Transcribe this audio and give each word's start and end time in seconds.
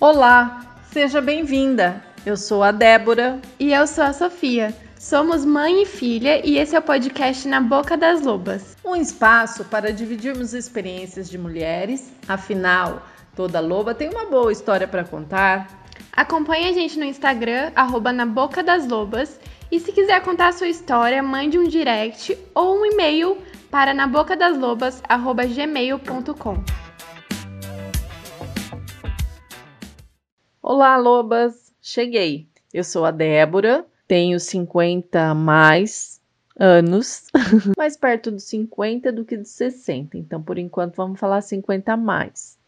Olá, 0.00 0.60
seja 0.90 1.20
bem-vinda. 1.20 2.02
Eu 2.24 2.34
sou 2.34 2.62
a 2.62 2.72
Débora. 2.72 3.38
E 3.58 3.74
eu 3.74 3.86
sou 3.86 4.04
a 4.04 4.14
Sofia. 4.14 4.74
Somos 4.98 5.44
mãe 5.44 5.82
e 5.82 5.86
filha 5.86 6.40
e 6.42 6.56
esse 6.56 6.74
é 6.74 6.78
o 6.78 6.82
podcast 6.82 7.46
Na 7.46 7.60
Boca 7.60 7.98
das 7.98 8.22
Lobas. 8.22 8.78
Um 8.82 8.96
espaço 8.96 9.62
para 9.66 9.92
dividirmos 9.92 10.54
experiências 10.54 11.28
de 11.28 11.36
mulheres, 11.36 12.10
afinal, 12.26 13.02
toda 13.36 13.60
loba 13.60 13.94
tem 13.94 14.08
uma 14.08 14.24
boa 14.24 14.50
história 14.50 14.88
para 14.88 15.04
contar. 15.04 15.68
Acompanhe 16.14 16.70
a 16.70 16.72
gente 16.72 16.98
no 16.98 17.04
Instagram, 17.04 17.70
arroba 17.76 18.10
Na 18.10 18.24
Boca 18.24 18.62
das 18.62 18.88
Lobas. 18.88 19.38
E 19.70 19.78
se 19.78 19.92
quiser 19.92 20.22
contar 20.22 20.48
a 20.48 20.52
sua 20.52 20.68
história, 20.68 21.22
mande 21.22 21.58
um 21.58 21.68
direct 21.68 22.38
ou 22.54 22.80
um 22.80 22.86
e-mail 22.86 23.36
para 23.70 23.92
nabocadaslobas.gmail.com. 23.92 26.89
Olá, 30.62 30.98
lobas! 30.98 31.72
Cheguei! 31.80 32.46
Eu 32.72 32.84
sou 32.84 33.06
a 33.06 33.10
Débora, 33.10 33.86
tenho 34.06 34.38
50 34.38 35.34
mais 35.34 36.20
anos, 36.54 37.28
mais 37.78 37.96
perto 37.96 38.30
dos 38.30 38.44
50 38.44 39.10
do 39.10 39.24
que 39.24 39.38
dos 39.38 39.48
60, 39.52 40.18
então 40.18 40.42
por 40.42 40.58
enquanto 40.58 40.96
vamos 40.96 41.18
falar 41.18 41.40
50 41.40 41.96
mais. 41.96 42.58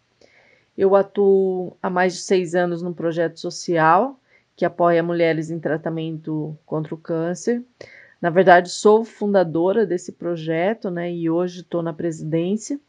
Eu 0.76 0.96
atuo 0.96 1.76
há 1.82 1.90
mais 1.90 2.14
de 2.14 2.20
seis 2.20 2.54
anos 2.54 2.80
num 2.80 2.94
projeto 2.94 3.38
social 3.38 4.18
que 4.56 4.64
apoia 4.64 5.02
mulheres 5.02 5.50
em 5.50 5.60
tratamento 5.60 6.56
contra 6.64 6.94
o 6.94 6.98
câncer. 6.98 7.62
Na 8.22 8.30
verdade, 8.30 8.70
sou 8.70 9.04
fundadora 9.04 9.84
desse 9.84 10.12
projeto, 10.12 10.90
né? 10.90 11.12
E 11.12 11.28
hoje 11.28 11.60
estou 11.60 11.82
na 11.82 11.92
presidência, 11.92 12.80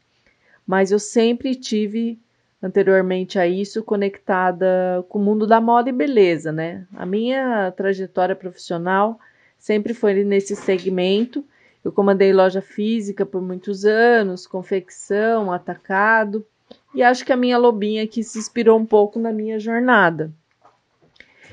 mas 0.65 0.93
eu 0.93 0.99
sempre 0.99 1.55
tive 1.55 2.22
anteriormente 2.63 3.37
a 3.37 3.45
isso 3.45 3.83
conectada 3.83 5.05
com 5.09 5.19
o 5.19 5.21
mundo 5.21 5.45
da 5.45 5.59
moda 5.59 5.89
e 5.89 5.93
beleza, 5.93 6.49
né? 6.49 6.87
A 6.95 7.05
minha 7.05 7.69
trajetória 7.71 8.37
profissional 8.37 9.19
sempre 9.59 9.93
foi 9.93 10.23
nesse 10.23 10.55
segmento. 10.55 11.43
Eu 11.83 11.91
comandei 11.91 12.31
loja 12.31 12.61
física 12.61 13.25
por 13.25 13.41
muitos 13.41 13.83
anos, 13.83 14.47
confecção, 14.47 15.51
atacado, 15.51 16.45
e 16.95 17.03
acho 17.03 17.25
que 17.25 17.33
a 17.33 17.37
minha 17.37 17.57
lobinha 17.57 18.03
aqui 18.03 18.23
se 18.23 18.39
inspirou 18.39 18.79
um 18.79 18.85
pouco 18.85 19.19
na 19.19 19.33
minha 19.33 19.59
jornada. 19.59 20.31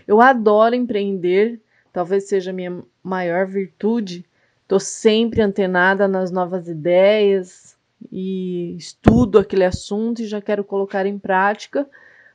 Eu 0.07 0.21
adoro 0.21 0.77
empreender, 0.77 1.61
talvez 1.93 2.29
seja 2.29 2.53
a 2.53 2.55
minha 2.55 2.85
maior 3.03 3.47
virtude. 3.47 4.25
Estou 4.63 4.79
sempre 4.79 5.43
antenada 5.43 6.07
nas 6.07 6.31
novas 6.31 6.69
ideias, 6.69 7.70
e 8.11 8.75
estudo 8.77 9.39
aquele 9.39 9.65
assunto 9.65 10.23
e 10.23 10.27
já 10.27 10.41
quero 10.41 10.65
colocar 10.65 11.07
em 11.07 11.19
prática, 11.19 11.89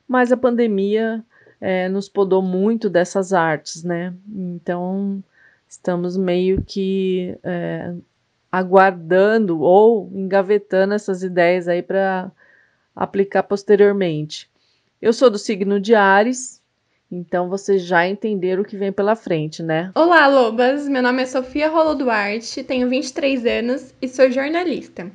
mas 0.08 0.32
a 0.32 0.38
pandemia 0.38 1.24
é, 1.60 1.90
nos 1.90 2.10
podou 2.10 2.42
muito 2.42 2.90
dessas 2.90 3.34
artes, 3.34 3.84
né? 3.84 4.14
Então 4.28 5.24
estamos 5.68 6.16
meio 6.18 6.62
que 6.62 7.38
é, 7.44 7.94
aguardando 8.52 9.62
ou 9.62 10.10
engavetando 10.14 10.94
essas 10.94 11.24
ideias 11.24 11.68
aí 11.68 11.82
para 11.82 12.32
aplicar 12.96 13.44
posteriormente. 13.44 14.50
Eu 15.02 15.12
sou 15.12 15.30
do 15.30 15.38
signo 15.38 15.80
de 15.80 15.94
Ares, 15.94 16.62
então 17.12 17.50
vocês 17.50 17.84
já 17.84 18.08
entenderam 18.08 18.64
o 18.64 18.66
que 18.66 18.78
vem 18.78 18.92
pela 18.92 19.16
frente, 19.16 19.62
né? 19.62 19.92
Olá, 19.94 20.28
Lobas! 20.28 20.88
Meu 20.88 21.04
nome 21.04 21.24
é 21.24 21.26
Sofia 21.26 21.70
Rolo 21.70 21.96
Duarte, 21.96 22.64
tenho 22.64 22.90
23 22.90 23.46
anos 23.46 23.94
e 24.02 24.08
sou 24.08 24.32
jornalista. 24.32 25.12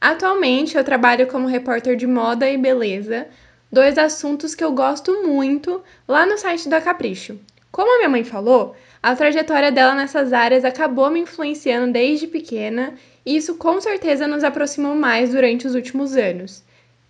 Atualmente 0.00 0.76
eu 0.76 0.84
trabalho 0.84 1.26
como 1.26 1.48
repórter 1.48 1.96
de 1.96 2.06
moda 2.06 2.48
e 2.48 2.56
beleza, 2.56 3.26
dois 3.70 3.98
assuntos 3.98 4.54
que 4.54 4.62
eu 4.62 4.72
gosto 4.72 5.24
muito 5.24 5.82
lá 6.06 6.24
no 6.24 6.38
site 6.38 6.68
da 6.68 6.80
Capricho. 6.80 7.38
Como 7.72 7.92
a 7.92 7.98
minha 7.98 8.08
mãe 8.08 8.24
falou, 8.24 8.76
a 9.02 9.14
trajetória 9.14 9.72
dela 9.72 9.94
nessas 9.94 10.32
áreas 10.32 10.64
acabou 10.64 11.10
me 11.10 11.20
influenciando 11.20 11.92
desde 11.92 12.26
pequena 12.26 12.94
e 13.26 13.36
isso 13.36 13.56
com 13.56 13.80
certeza 13.80 14.26
nos 14.26 14.44
aproximou 14.44 14.94
mais 14.94 15.30
durante 15.30 15.66
os 15.66 15.74
últimos 15.74 16.16
anos. 16.16 16.62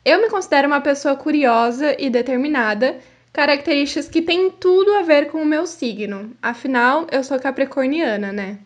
Eu 0.04 0.20
me 0.22 0.30
considero 0.30 0.66
uma 0.66 0.80
pessoa 0.80 1.14
curiosa 1.14 1.94
e 1.98 2.08
determinada, 2.08 2.96
características 3.32 4.08
que 4.08 4.22
têm 4.22 4.50
tudo 4.50 4.94
a 4.94 5.02
ver 5.02 5.30
com 5.30 5.42
o 5.42 5.46
meu 5.46 5.66
signo. 5.66 6.32
Afinal, 6.40 7.06
eu 7.12 7.22
sou 7.22 7.38
capricorniana, 7.38 8.32
né? 8.32 8.58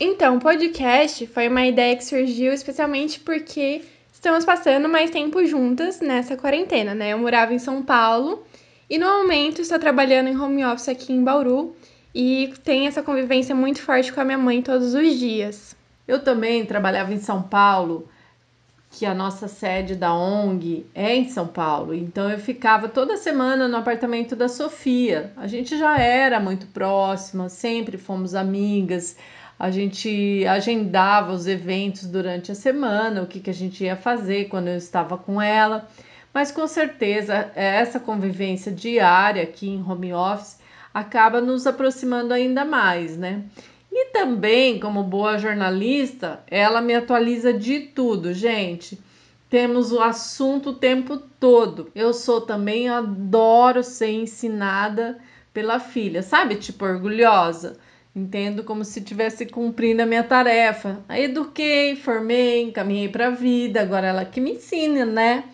Então, 0.00 0.38
podcast 0.38 1.26
foi 1.28 1.48
uma 1.48 1.64
ideia 1.66 1.96
que 1.96 2.04
surgiu 2.04 2.52
especialmente 2.52 3.20
porque 3.20 3.82
estamos 4.12 4.44
passando 4.44 4.88
mais 4.88 5.10
tempo 5.10 5.44
juntas 5.44 6.00
nessa 6.00 6.36
quarentena, 6.36 6.94
né? 6.94 7.12
Eu 7.12 7.18
morava 7.18 7.54
em 7.54 7.58
São 7.58 7.82
Paulo 7.82 8.44
e 8.88 8.98
no 8.98 9.06
momento 9.06 9.60
estou 9.60 9.78
trabalhando 9.78 10.28
em 10.28 10.38
home 10.38 10.64
office 10.64 10.88
aqui 10.88 11.12
em 11.12 11.22
Bauru 11.22 11.76
e 12.14 12.52
tenho 12.64 12.88
essa 12.88 13.02
convivência 13.02 13.54
muito 13.54 13.80
forte 13.82 14.12
com 14.12 14.20
a 14.20 14.24
minha 14.24 14.38
mãe 14.38 14.62
todos 14.62 14.94
os 14.94 15.18
dias. 15.18 15.76
Eu 16.06 16.22
também 16.22 16.64
trabalhava 16.66 17.12
em 17.12 17.18
São 17.18 17.42
Paulo, 17.42 18.08
que 18.90 19.04
a 19.04 19.14
nossa 19.14 19.48
sede 19.48 19.96
da 19.96 20.14
ONG 20.14 20.86
é 20.94 21.16
em 21.16 21.28
São 21.28 21.46
Paulo, 21.46 21.92
então 21.92 22.30
eu 22.30 22.38
ficava 22.38 22.88
toda 22.88 23.16
semana 23.16 23.66
no 23.66 23.76
apartamento 23.76 24.36
da 24.36 24.48
Sofia. 24.48 25.32
A 25.36 25.46
gente 25.46 25.76
já 25.76 25.98
era 25.98 26.38
muito 26.38 26.66
próxima, 26.68 27.48
sempre 27.48 27.98
fomos 27.98 28.34
amigas 28.34 29.16
a 29.58 29.70
gente 29.70 30.44
agendava 30.46 31.32
os 31.32 31.46
eventos 31.46 32.06
durante 32.06 32.50
a 32.50 32.54
semana, 32.54 33.22
o 33.22 33.26
que, 33.26 33.40
que 33.40 33.50
a 33.50 33.54
gente 33.54 33.84
ia 33.84 33.96
fazer 33.96 34.48
quando 34.48 34.68
eu 34.68 34.76
estava 34.76 35.16
com 35.16 35.40
ela. 35.40 35.88
Mas 36.32 36.50
com 36.50 36.66
certeza 36.66 37.52
essa 37.54 38.00
convivência 38.00 38.72
diária 38.72 39.42
aqui 39.42 39.68
em 39.68 39.82
home 39.82 40.12
office 40.12 40.58
acaba 40.92 41.40
nos 41.40 41.66
aproximando 41.66 42.34
ainda 42.34 42.64
mais, 42.64 43.16
né? 43.16 43.44
E 43.90 44.06
também, 44.06 44.80
como 44.80 45.04
boa 45.04 45.38
jornalista, 45.38 46.42
ela 46.48 46.80
me 46.80 46.94
atualiza 46.94 47.52
de 47.52 47.78
tudo, 47.78 48.34
gente. 48.34 48.98
Temos 49.48 49.92
o 49.92 50.00
assunto 50.00 50.70
o 50.70 50.74
tempo 50.74 51.16
todo. 51.16 51.92
Eu 51.94 52.12
sou 52.12 52.40
também, 52.40 52.88
adoro 52.88 53.84
ser 53.84 54.10
ensinada 54.10 55.16
pela 55.52 55.78
filha, 55.78 56.22
sabe? 56.22 56.56
Tipo, 56.56 56.84
orgulhosa. 56.84 57.78
Entendo 58.16 58.62
como 58.62 58.84
se 58.84 59.00
tivesse 59.00 59.44
cumprindo 59.44 60.02
a 60.02 60.06
minha 60.06 60.22
tarefa. 60.22 61.00
Aí 61.08 61.24
eduquei, 61.24 61.96
formei, 61.96 62.62
encaminhei 62.62 63.08
para 63.08 63.26
a 63.26 63.30
vida, 63.30 63.80
agora 63.80 64.06
ela 64.06 64.24
que 64.24 64.40
me 64.40 64.52
ensina, 64.52 65.04
né? 65.04 65.44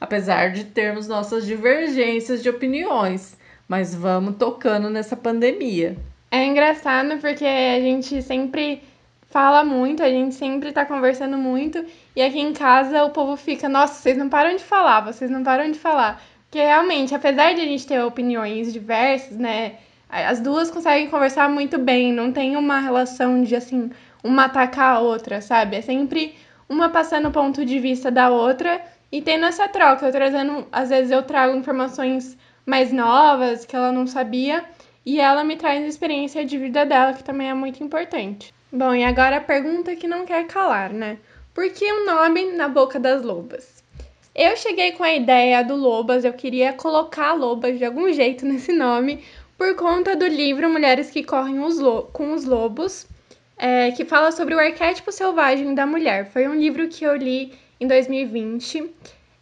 Apesar 0.00 0.50
de 0.50 0.64
termos 0.64 1.06
nossas 1.06 1.46
divergências 1.46 2.42
de 2.42 2.48
opiniões, 2.48 3.36
mas 3.68 3.94
vamos 3.94 4.36
tocando 4.36 4.90
nessa 4.90 5.16
pandemia. 5.16 5.96
É 6.30 6.44
engraçado 6.44 7.18
porque 7.18 7.44
a 7.44 7.80
gente 7.80 8.20
sempre 8.22 8.82
fala 9.30 9.62
muito, 9.64 10.02
a 10.02 10.08
gente 10.08 10.34
sempre 10.34 10.72
tá 10.72 10.84
conversando 10.84 11.36
muito, 11.36 11.84
e 12.16 12.22
aqui 12.22 12.40
em 12.40 12.52
casa 12.52 13.04
o 13.04 13.10
povo 13.10 13.36
fica, 13.36 13.68
nossa, 13.68 13.94
vocês 13.94 14.16
não 14.16 14.28
param 14.28 14.56
de 14.56 14.64
falar, 14.64 15.02
vocês 15.02 15.30
não 15.30 15.44
param 15.44 15.70
de 15.70 15.78
falar. 15.78 16.20
Porque 16.44 16.58
realmente, 16.58 17.14
apesar 17.14 17.54
de 17.54 17.60
a 17.60 17.64
gente 17.64 17.86
ter 17.86 18.02
opiniões 18.02 18.72
diversas, 18.72 19.36
né? 19.36 19.76
As 20.08 20.40
duas 20.40 20.70
conseguem 20.70 21.10
conversar 21.10 21.50
muito 21.50 21.78
bem, 21.78 22.12
não 22.12 22.32
tem 22.32 22.56
uma 22.56 22.80
relação 22.80 23.42
de 23.42 23.54
assim, 23.54 23.90
uma 24.24 24.46
atacar 24.46 24.96
a 24.96 25.00
outra, 25.00 25.40
sabe? 25.40 25.76
É 25.76 25.82
sempre 25.82 26.34
uma 26.68 26.88
passando 26.88 27.28
o 27.28 27.32
ponto 27.32 27.64
de 27.64 27.78
vista 27.78 28.10
da 28.10 28.30
outra 28.30 28.80
e 29.12 29.20
tendo 29.20 29.44
essa 29.44 29.68
troca, 29.68 30.06
eu 30.06 30.12
trazendo, 30.12 30.66
às 30.72 30.88
vezes 30.88 31.10
eu 31.10 31.22
trago 31.22 31.56
informações 31.56 32.36
mais 32.64 32.92
novas 32.92 33.64
que 33.64 33.76
ela 33.76 33.92
não 33.92 34.06
sabia 34.06 34.64
e 35.04 35.20
ela 35.20 35.44
me 35.44 35.56
traz 35.56 35.82
a 35.82 35.86
experiência 35.86 36.44
de 36.44 36.58
vida 36.58 36.84
dela, 36.84 37.12
que 37.14 37.24
também 37.24 37.48
é 37.48 37.54
muito 37.54 37.82
importante. 37.82 38.52
Bom, 38.70 38.94
e 38.94 39.04
agora 39.04 39.38
a 39.38 39.40
pergunta 39.40 39.96
que 39.96 40.06
não 40.06 40.26
quer 40.26 40.46
calar, 40.46 40.90
né? 40.92 41.18
Por 41.54 41.68
que 41.70 41.90
o 41.90 42.02
um 42.02 42.06
nome 42.06 42.52
na 42.52 42.68
boca 42.68 43.00
das 43.00 43.22
lobas? 43.22 43.78
Eu 44.34 44.56
cheguei 44.56 44.92
com 44.92 45.02
a 45.02 45.12
ideia 45.12 45.64
do 45.64 45.74
Lobas, 45.74 46.24
eu 46.24 46.32
queria 46.32 46.72
colocar 46.72 47.32
Lobas 47.32 47.76
de 47.76 47.84
algum 47.84 48.12
jeito 48.12 48.46
nesse 48.46 48.72
nome, 48.72 49.24
por 49.58 49.74
conta 49.74 50.14
do 50.14 50.24
livro 50.24 50.70
Mulheres 50.70 51.10
que 51.10 51.24
Correm 51.24 51.58
os 51.58 51.78
com 52.12 52.32
os 52.32 52.44
Lobos, 52.44 53.08
é, 53.58 53.90
que 53.90 54.04
fala 54.04 54.30
sobre 54.30 54.54
o 54.54 54.58
arquétipo 54.58 55.10
selvagem 55.10 55.74
da 55.74 55.84
mulher. 55.84 56.30
Foi 56.30 56.46
um 56.46 56.54
livro 56.54 56.86
que 56.86 57.04
eu 57.04 57.16
li 57.16 57.52
em 57.80 57.88
2020 57.88 58.88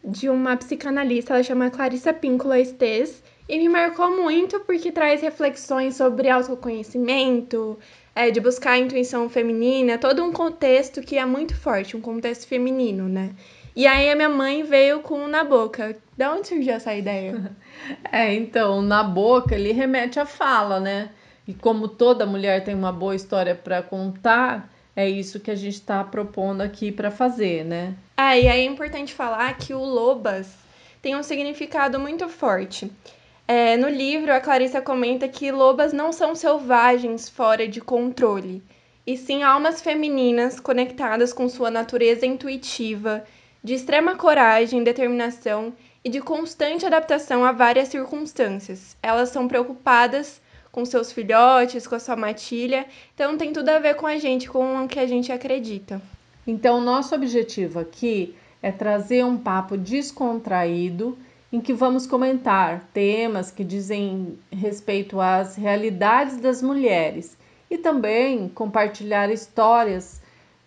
de 0.02 0.30
uma 0.30 0.56
psicanalista, 0.56 1.34
ela 1.34 1.42
chama 1.42 1.68
Clarissa 1.68 2.14
Píncola 2.14 2.58
Estes, 2.58 3.22
e 3.46 3.58
me 3.58 3.68
marcou 3.68 4.16
muito 4.16 4.58
porque 4.60 4.90
traz 4.90 5.20
reflexões 5.20 5.96
sobre 5.96 6.30
autoconhecimento, 6.30 7.78
é, 8.14 8.30
de 8.30 8.40
buscar 8.40 8.72
a 8.72 8.78
intuição 8.78 9.28
feminina, 9.28 9.98
todo 9.98 10.24
um 10.24 10.32
contexto 10.32 11.02
que 11.02 11.18
é 11.18 11.26
muito 11.26 11.54
forte, 11.54 11.94
um 11.94 12.00
contexto 12.00 12.48
feminino, 12.48 13.06
né? 13.06 13.32
E 13.76 13.86
aí 13.86 14.08
a 14.08 14.16
minha 14.16 14.30
mãe 14.30 14.62
veio 14.62 15.00
com 15.00 15.28
Na 15.28 15.44
Boca. 15.44 15.94
Da 16.16 16.32
onde 16.32 16.48
surgiu 16.48 16.72
essa 16.72 16.94
ideia? 16.94 17.54
É, 18.10 18.32
então, 18.32 18.80
Na 18.80 19.04
Boca 19.04 19.54
ele 19.54 19.70
remete 19.70 20.18
à 20.18 20.24
fala, 20.24 20.80
né? 20.80 21.10
E 21.46 21.52
como 21.52 21.86
toda 21.86 22.24
mulher 22.24 22.64
tem 22.64 22.74
uma 22.74 22.90
boa 22.90 23.14
história 23.14 23.54
para 23.54 23.82
contar, 23.82 24.72
é 24.96 25.06
isso 25.08 25.38
que 25.38 25.50
a 25.50 25.54
gente 25.54 25.74
está 25.74 26.02
propondo 26.02 26.62
aqui 26.62 26.90
para 26.90 27.10
fazer, 27.10 27.64
né? 27.64 27.94
Ah, 28.16 28.36
e 28.36 28.48
aí 28.48 28.60
é 28.60 28.64
importante 28.64 29.12
falar 29.12 29.56
que 29.58 29.74
o 29.74 29.84
Lobas 29.84 30.52
tem 31.02 31.14
um 31.14 31.22
significado 31.22 32.00
muito 32.00 32.28
forte. 32.28 32.90
É, 33.46 33.76
no 33.76 33.88
livro, 33.88 34.32
a 34.32 34.40
Clarissa 34.40 34.80
comenta 34.80 35.28
que 35.28 35.52
lobas 35.52 35.92
não 35.92 36.10
são 36.10 36.34
selvagens 36.34 37.28
fora 37.28 37.68
de 37.68 37.80
controle, 37.80 38.60
e 39.06 39.16
sim 39.16 39.44
almas 39.44 39.80
femininas 39.80 40.58
conectadas 40.58 41.32
com 41.32 41.48
sua 41.48 41.70
natureza 41.70 42.26
intuitiva, 42.26 43.24
de 43.66 43.74
extrema 43.74 44.14
coragem, 44.14 44.84
determinação 44.84 45.72
e 46.04 46.08
de 46.08 46.20
constante 46.20 46.86
adaptação 46.86 47.44
a 47.44 47.50
várias 47.50 47.88
circunstâncias. 47.88 48.96
Elas 49.02 49.30
são 49.30 49.48
preocupadas 49.48 50.40
com 50.70 50.84
seus 50.84 51.10
filhotes, 51.10 51.84
com 51.84 51.96
a 51.96 51.98
sua 51.98 52.14
matilha, 52.14 52.86
então 53.12 53.36
tem 53.36 53.52
tudo 53.52 53.70
a 53.70 53.80
ver 53.80 53.96
com 53.96 54.06
a 54.06 54.18
gente, 54.18 54.48
com 54.48 54.84
o 54.84 54.86
que 54.86 55.00
a 55.00 55.06
gente 55.08 55.32
acredita. 55.32 56.00
Então, 56.46 56.80
nosso 56.80 57.12
objetivo 57.12 57.80
aqui 57.80 58.36
é 58.62 58.70
trazer 58.70 59.24
um 59.24 59.36
papo 59.36 59.76
descontraído 59.76 61.18
em 61.52 61.60
que 61.60 61.72
vamos 61.72 62.06
comentar 62.06 62.88
temas 62.94 63.50
que 63.50 63.64
dizem 63.64 64.38
respeito 64.48 65.20
às 65.20 65.56
realidades 65.56 66.36
das 66.36 66.62
mulheres 66.62 67.36
e 67.68 67.76
também 67.76 68.48
compartilhar 68.48 69.28
histórias 69.28 70.22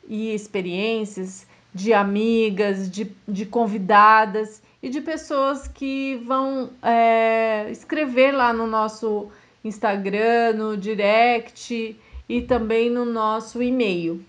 e 0.05 0.33
experiências 0.33 1.47
de 1.73 1.93
amigas, 1.93 2.89
de, 2.89 3.11
de 3.27 3.45
convidadas 3.45 4.61
e 4.81 4.89
de 4.89 5.01
pessoas 5.01 5.67
que 5.67 6.15
vão 6.25 6.69
é, 6.81 7.67
escrever 7.69 8.31
lá 8.31 8.51
no 8.53 8.65
nosso 8.65 9.29
Instagram, 9.63 10.53
no 10.53 10.77
direct 10.77 11.99
e 12.27 12.41
também 12.41 12.89
no 12.89 13.05
nosso 13.05 13.61
e-mail. 13.61 14.23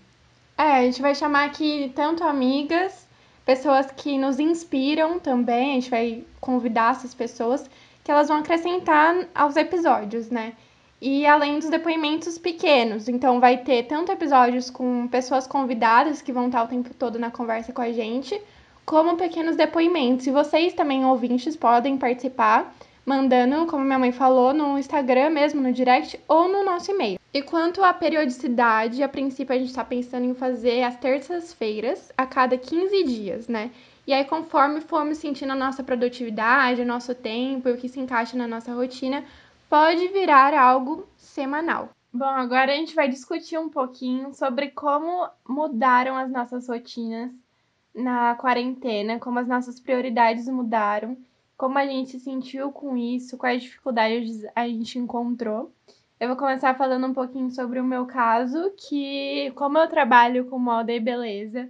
É, 0.57 0.63
a 0.63 0.81
gente 0.83 1.01
vai 1.01 1.15
chamar 1.15 1.45
aqui 1.45 1.91
tanto 1.95 2.23
amigas, 2.23 3.07
pessoas 3.45 3.89
que 3.91 4.17
nos 4.17 4.39
inspiram 4.39 5.19
também, 5.19 5.71
a 5.71 5.73
gente 5.75 5.89
vai 5.89 6.23
convidar 6.39 6.91
essas 6.91 7.13
pessoas 7.13 7.69
que 8.03 8.11
elas 8.11 8.27
vão 8.27 8.37
acrescentar 8.37 9.27
aos 9.33 9.55
episódios, 9.55 10.29
né? 10.29 10.53
E 11.01 11.25
além 11.25 11.57
dos 11.57 11.69
depoimentos 11.69 12.37
pequenos, 12.37 13.09
então 13.09 13.39
vai 13.39 13.57
ter 13.57 13.87
tanto 13.87 14.11
episódios 14.11 14.69
com 14.69 15.07
pessoas 15.07 15.47
convidadas 15.47 16.21
que 16.21 16.31
vão 16.31 16.45
estar 16.45 16.63
o 16.63 16.67
tempo 16.67 16.93
todo 16.93 17.17
na 17.17 17.31
conversa 17.31 17.73
com 17.73 17.81
a 17.81 17.91
gente, 17.91 18.39
como 18.85 19.17
pequenos 19.17 19.55
depoimentos. 19.55 20.27
E 20.27 20.31
vocês 20.31 20.73
também, 20.73 21.03
ouvintes, 21.03 21.55
podem 21.55 21.97
participar 21.97 22.71
mandando, 23.03 23.65
como 23.65 23.83
minha 23.83 23.97
mãe 23.97 24.11
falou, 24.11 24.53
no 24.53 24.77
Instagram 24.77 25.31
mesmo, 25.31 25.59
no 25.59 25.73
direct 25.73 26.19
ou 26.27 26.47
no 26.47 26.63
nosso 26.63 26.91
e-mail. 26.91 27.19
E 27.33 27.41
quanto 27.41 27.83
à 27.83 27.91
periodicidade, 27.93 29.01
a 29.01 29.09
princípio 29.09 29.55
a 29.55 29.57
gente 29.57 29.69
está 29.69 29.83
pensando 29.83 30.25
em 30.25 30.35
fazer 30.35 30.83
às 30.83 30.97
terças-feiras, 30.97 32.11
a 32.15 32.27
cada 32.27 32.57
15 32.57 33.03
dias, 33.03 33.47
né? 33.47 33.71
E 34.05 34.13
aí, 34.13 34.25
conforme 34.25 34.81
formos 34.81 35.17
sentindo 35.17 35.51
a 35.51 35.55
nossa 35.55 35.83
produtividade, 35.83 36.81
o 36.81 36.85
nosso 36.85 37.15
tempo 37.15 37.69
e 37.69 37.71
o 37.71 37.77
que 37.77 37.87
se 37.87 37.99
encaixa 37.99 38.37
na 38.37 38.47
nossa 38.47 38.73
rotina, 38.73 39.23
pode 39.71 40.05
virar 40.09 40.53
algo 40.53 41.07
semanal. 41.15 41.91
Bom, 42.11 42.25
agora 42.25 42.73
a 42.73 42.75
gente 42.75 42.93
vai 42.93 43.07
discutir 43.07 43.57
um 43.57 43.69
pouquinho 43.69 44.33
sobre 44.33 44.69
como 44.71 45.29
mudaram 45.47 46.17
as 46.17 46.29
nossas 46.29 46.67
rotinas 46.67 47.31
na 47.95 48.35
quarentena, 48.35 49.17
como 49.17 49.39
as 49.39 49.47
nossas 49.47 49.79
prioridades 49.79 50.45
mudaram, 50.49 51.17
como 51.55 51.77
a 51.77 51.85
gente 51.85 52.11
se 52.11 52.19
sentiu 52.19 52.69
com 52.73 52.97
isso, 52.97 53.37
quais 53.37 53.61
dificuldades 53.61 54.45
a 54.53 54.67
gente 54.67 54.99
encontrou. 54.99 55.71
Eu 56.19 56.27
vou 56.27 56.35
começar 56.35 56.75
falando 56.75 57.07
um 57.07 57.13
pouquinho 57.13 57.49
sobre 57.49 57.79
o 57.79 57.85
meu 57.85 58.05
caso, 58.05 58.73
que 58.75 59.53
como 59.55 59.77
eu 59.77 59.87
trabalho 59.87 60.47
com 60.47 60.59
moda 60.59 60.91
e 60.91 60.99
beleza, 60.99 61.69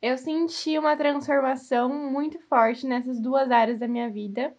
eu 0.00 0.16
senti 0.16 0.78
uma 0.78 0.96
transformação 0.96 1.90
muito 1.90 2.38
forte 2.48 2.86
nessas 2.86 3.20
duas 3.20 3.50
áreas 3.50 3.78
da 3.78 3.86
minha 3.86 4.08
vida. 4.08 4.56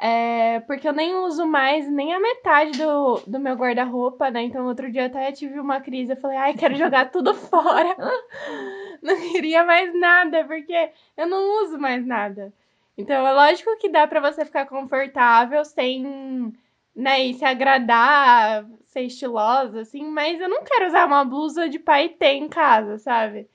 É, 0.00 0.60
porque 0.60 0.86
eu 0.86 0.92
nem 0.92 1.14
uso 1.16 1.44
mais 1.44 1.90
nem 1.90 2.14
a 2.14 2.20
metade 2.20 2.78
do, 2.78 3.20
do 3.26 3.40
meu 3.40 3.56
guarda-roupa, 3.56 4.30
né? 4.30 4.42
Então, 4.42 4.66
outro 4.66 4.90
dia 4.92 5.06
até 5.06 5.32
tive 5.32 5.58
uma 5.58 5.80
crise. 5.80 6.12
Eu 6.12 6.16
falei, 6.16 6.36
ai, 6.36 6.54
quero 6.54 6.76
jogar 6.76 7.10
tudo 7.12 7.34
fora. 7.34 7.96
não 9.02 9.16
queria 9.32 9.64
mais 9.64 9.92
nada, 9.98 10.44
porque 10.44 10.90
eu 11.16 11.26
não 11.26 11.64
uso 11.64 11.78
mais 11.78 12.06
nada. 12.06 12.52
Então, 12.96 13.26
é 13.26 13.32
lógico 13.32 13.76
que 13.78 13.88
dá 13.88 14.06
para 14.06 14.20
você 14.20 14.44
ficar 14.44 14.66
confortável 14.66 15.64
sem, 15.64 16.52
né, 16.94 17.24
e 17.26 17.34
se 17.34 17.44
agradar, 17.44 18.66
ser 18.86 19.02
estilosa, 19.02 19.80
assim, 19.80 20.04
mas 20.04 20.40
eu 20.40 20.48
não 20.48 20.64
quero 20.64 20.86
usar 20.86 21.06
uma 21.06 21.24
blusa 21.24 21.68
de 21.68 21.78
paetê 21.78 22.32
em 22.34 22.48
casa, 22.48 22.98
sabe? 22.98 23.48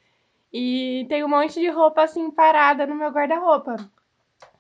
E 0.54 1.06
tem 1.10 1.24
um 1.24 1.28
monte 1.30 1.60
de 1.60 1.70
roupa, 1.70 2.04
assim, 2.04 2.32
parada 2.32 2.86
no 2.88 2.96
meu 2.96 3.10
guarda-roupa. 3.12 3.76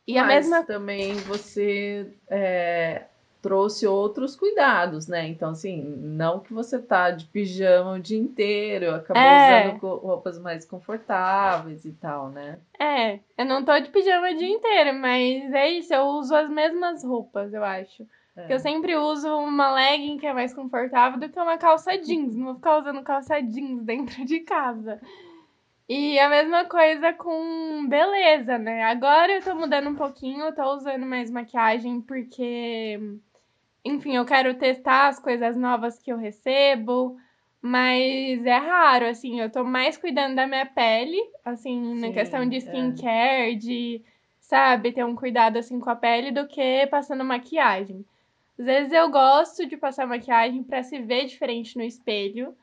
E 0.07 0.15
Mas 0.15 0.23
a 0.23 0.27
mesma 0.27 0.63
também 0.63 1.15
você 1.15 2.07
é, 2.29 3.03
trouxe 3.41 3.85
outros 3.85 4.35
cuidados, 4.35 5.07
né? 5.07 5.27
Então, 5.27 5.51
assim, 5.51 5.81
não 5.81 6.39
que 6.39 6.53
você 6.53 6.79
tá 6.79 7.11
de 7.11 7.25
pijama 7.25 7.93
o 7.93 7.99
dia 7.99 8.17
inteiro, 8.17 8.95
acabou 8.95 9.21
é. 9.21 9.67
usando 9.67 9.97
roupas 9.97 10.39
mais 10.39 10.65
confortáveis 10.65 11.83
e 11.85 11.91
tal, 11.91 12.29
né? 12.29 12.57
É, 12.79 13.19
eu 13.37 13.45
não 13.45 13.63
tô 13.63 13.77
de 13.79 13.89
pijama 13.89 14.31
o 14.31 14.37
dia 14.37 14.47
inteiro, 14.47 14.97
mas 14.97 15.53
é 15.53 15.69
isso, 15.71 15.93
eu 15.93 16.05
uso 16.05 16.33
as 16.33 16.49
mesmas 16.49 17.03
roupas, 17.03 17.53
eu 17.53 17.63
acho. 17.63 18.07
É. 18.35 18.53
Eu 18.53 18.59
sempre 18.59 18.95
uso 18.95 19.27
uma 19.27 19.73
legging 19.73 20.17
que 20.17 20.25
é 20.25 20.33
mais 20.33 20.53
confortável 20.53 21.19
do 21.19 21.29
que 21.29 21.39
uma 21.39 21.57
calça 21.57 21.95
jeans. 21.97 22.35
Não 22.35 22.45
vou 22.45 22.55
ficar 22.55 22.79
usando 22.79 23.03
calça 23.03 23.39
jeans 23.41 23.83
dentro 23.85 24.25
de 24.25 24.39
casa. 24.39 24.99
E 25.87 26.17
a 26.17 26.29
mesma 26.29 26.65
coisa 26.65 27.11
com 27.13 27.85
beleza, 27.87 28.57
né? 28.57 28.83
Agora 28.83 29.33
eu 29.33 29.43
tô 29.43 29.53
mudando 29.53 29.89
um 29.89 29.95
pouquinho, 29.95 30.45
eu 30.45 30.55
tô 30.55 30.63
usando 30.75 31.05
mais 31.05 31.29
maquiagem 31.29 31.99
porque, 32.01 32.99
enfim, 33.83 34.15
eu 34.15 34.25
quero 34.25 34.53
testar 34.55 35.09
as 35.09 35.19
coisas 35.19 35.57
novas 35.57 35.99
que 35.99 36.11
eu 36.11 36.17
recebo, 36.17 37.17
mas 37.61 38.45
é 38.45 38.57
raro, 38.57 39.07
assim, 39.07 39.41
eu 39.41 39.49
tô 39.49 39.63
mais 39.63 39.97
cuidando 39.97 40.35
da 40.35 40.47
minha 40.47 40.65
pele, 40.65 41.17
assim, 41.43 41.83
Sim, 41.83 41.99
na 41.99 42.13
questão 42.13 42.47
de 42.47 42.55
é. 42.55 42.59
skincare, 42.59 43.53
é. 43.53 43.55
de, 43.55 44.01
sabe, 44.39 44.93
ter 44.93 45.03
um 45.03 45.15
cuidado 45.15 45.57
assim 45.57 45.79
com 45.81 45.89
a 45.89 45.95
pele 45.95 46.31
do 46.31 46.47
que 46.47 46.87
passando 46.87 47.25
maquiagem. 47.25 48.05
Às 48.57 48.65
vezes 48.65 48.93
eu 48.93 49.09
gosto 49.09 49.65
de 49.65 49.75
passar 49.75 50.07
maquiagem 50.07 50.63
para 50.63 50.81
se 50.81 50.99
ver 50.99 51.25
diferente 51.25 51.77
no 51.77 51.83
espelho, 51.83 52.55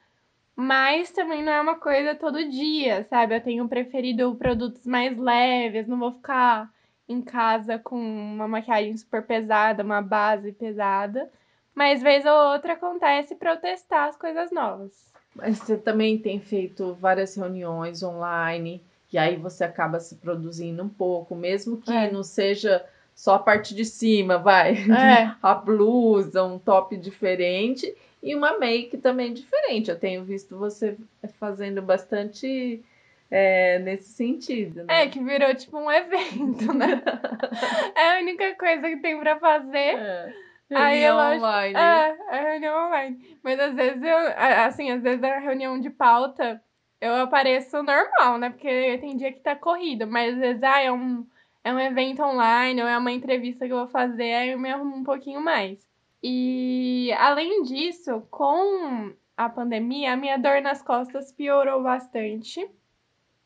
mas 0.60 1.10
também 1.10 1.42
não 1.42 1.52
é 1.52 1.60
uma 1.60 1.76
coisa 1.76 2.14
todo 2.14 2.50
dia, 2.50 3.06
sabe? 3.08 3.34
Eu 3.34 3.40
tenho 3.40 3.66
preferido 3.66 4.34
produtos 4.34 4.86
mais 4.86 5.16
leves, 5.16 5.88
não 5.88 5.98
vou 5.98 6.12
ficar 6.12 6.70
em 7.08 7.22
casa 7.22 7.78
com 7.78 7.96
uma 7.96 8.46
maquiagem 8.46 8.94
super 8.94 9.22
pesada, 9.22 9.82
uma 9.82 10.02
base 10.02 10.52
pesada. 10.52 11.30
Mas 11.74 12.02
vez 12.02 12.26
ou 12.26 12.52
outra 12.52 12.74
acontece 12.74 13.34
para 13.34 13.52
eu 13.52 13.56
testar 13.56 14.08
as 14.08 14.16
coisas 14.18 14.52
novas. 14.52 14.92
Mas 15.34 15.58
você 15.58 15.78
também 15.78 16.18
tem 16.18 16.38
feito 16.38 16.92
várias 17.00 17.34
reuniões 17.34 18.02
online 18.02 18.82
e 19.10 19.16
aí 19.16 19.36
você 19.36 19.64
acaba 19.64 19.98
se 19.98 20.16
produzindo 20.16 20.82
um 20.82 20.88
pouco, 20.90 21.34
mesmo 21.34 21.78
que 21.78 21.90
é. 21.90 22.12
não 22.12 22.22
seja 22.22 22.84
só 23.14 23.36
a 23.36 23.38
parte 23.38 23.74
de 23.74 23.84
cima, 23.86 24.36
vai. 24.36 24.74
É. 24.74 25.34
a 25.42 25.54
blusa, 25.54 26.44
um 26.44 26.58
top 26.58 26.98
diferente 26.98 27.94
e 28.22 28.34
uma 28.34 28.58
make 28.58 28.98
também 28.98 29.32
diferente. 29.32 29.90
Eu 29.90 29.98
tenho 29.98 30.24
visto 30.24 30.58
você 30.58 30.96
fazendo 31.38 31.80
bastante 31.80 32.82
é, 33.30 33.78
nesse 33.78 34.10
sentido. 34.12 34.84
Né? 34.84 35.02
É, 35.02 35.06
que 35.08 35.22
virou 35.22 35.54
tipo 35.54 35.78
um 35.78 35.90
evento, 35.90 36.72
né? 36.72 37.02
é 37.96 38.16
a 38.16 38.20
única 38.20 38.54
coisa 38.56 38.82
que 38.82 38.96
tem 38.98 39.18
para 39.18 39.38
fazer. 39.38 39.96
É. 39.96 40.34
Reunião 40.70 41.18
Aí 41.18 41.38
online. 41.38 41.76
É, 41.76 42.16
é 42.30 42.52
reunião 42.52 42.86
online. 42.86 43.38
Mas 43.42 43.58
às 43.58 43.74
vezes 43.74 44.02
eu, 44.02 44.16
assim, 44.36 44.90
às 44.90 45.02
vezes 45.02 45.20
na 45.20 45.38
reunião 45.38 45.80
de 45.80 45.90
pauta 45.90 46.62
eu 47.00 47.14
apareço 47.16 47.82
normal, 47.82 48.38
né? 48.38 48.50
Porque 48.50 48.98
tem 48.98 49.16
dia 49.16 49.32
que 49.32 49.40
tá 49.40 49.56
corrida, 49.56 50.06
mas 50.06 50.34
às 50.34 50.40
vezes 50.40 50.62
ah, 50.62 50.80
é 50.80 50.92
um, 50.92 51.26
é 51.64 51.72
um 51.72 51.80
evento 51.80 52.22
online 52.22 52.80
ou 52.82 52.88
é 52.88 52.96
uma 52.96 53.10
entrevista 53.10 53.66
que 53.66 53.72
eu 53.72 53.78
vou 53.78 53.88
fazer, 53.88 54.34
aí 54.34 54.50
eu 54.50 54.58
me 54.58 54.70
arrumo 54.70 54.96
um 54.96 55.02
pouquinho 55.02 55.40
mais. 55.40 55.89
E 56.22 57.12
além 57.18 57.62
disso, 57.62 58.22
com 58.30 59.12
a 59.36 59.48
pandemia, 59.48 60.12
a 60.12 60.16
minha 60.16 60.36
dor 60.36 60.60
nas 60.60 60.82
costas 60.82 61.32
piorou 61.32 61.82
bastante, 61.82 62.68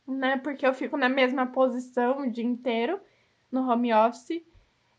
né? 0.06 0.38
Porque 0.38 0.66
eu 0.66 0.74
fico 0.74 0.96
na 0.96 1.08
mesma 1.08 1.46
posição 1.46 2.20
o 2.20 2.30
dia 2.30 2.44
inteiro 2.44 3.00
no 3.50 3.70
home 3.70 3.94
office. 3.94 4.42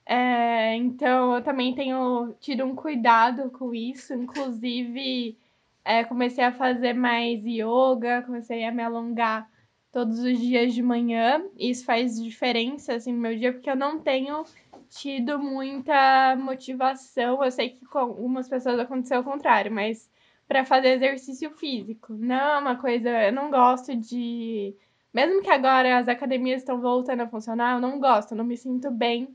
É, 0.06 0.76
então 0.76 1.36
eu 1.36 1.44
também 1.44 1.74
tenho 1.74 2.34
tido 2.40 2.64
um 2.64 2.76
cuidado 2.76 3.50
com 3.50 3.74
isso, 3.74 4.14
inclusive 4.14 5.36
é, 5.84 6.04
comecei 6.04 6.44
a 6.44 6.52
fazer 6.52 6.94
mais 6.94 7.44
yoga, 7.44 8.22
comecei 8.24 8.64
a 8.64 8.72
me 8.72 8.84
alongar 8.84 9.50
todos 9.92 10.20
os 10.20 10.40
dias 10.40 10.74
de 10.74 10.82
manhã. 10.82 11.44
Isso 11.58 11.86
faz 11.86 12.22
diferença 12.22 12.94
assim, 12.96 13.14
no 13.14 13.20
meu 13.20 13.38
dia, 13.38 13.52
porque 13.52 13.70
eu 13.70 13.76
não 13.76 14.00
tenho 14.00 14.44
tido 14.90 15.40
muita 15.40 16.36
motivação. 16.38 17.44
Eu 17.44 17.52
sei 17.52 17.70
que 17.70 17.86
com 17.86 18.00
algumas 18.00 18.48
pessoas 18.48 18.80
aconteceu 18.80 19.22
o 19.22 19.24
contrário, 19.24 19.72
mas 19.72 20.10
para 20.48 20.66
fazer 20.66 20.90
exercício 20.96 21.52
físico. 21.52 22.14
Não 22.14 22.36
é 22.36 22.58
uma 22.60 22.76
coisa. 22.76 23.10
Eu 23.10 23.34
não 23.34 23.50
gosto 23.50 23.96
de 23.96 24.76
mesmo 25.16 25.42
que 25.42 25.50
agora 25.50 26.00
as 26.00 26.10
academias 26.10 26.62
estão 26.62 26.82
voltando 26.82 27.22
a 27.22 27.28
funcionar, 27.28 27.76
eu 27.76 27.80
não 27.80 28.02
gosto, 28.02 28.32
eu 28.32 28.38
não 28.38 28.44
me 28.44 28.58
sinto 28.58 28.92
bem 28.92 29.34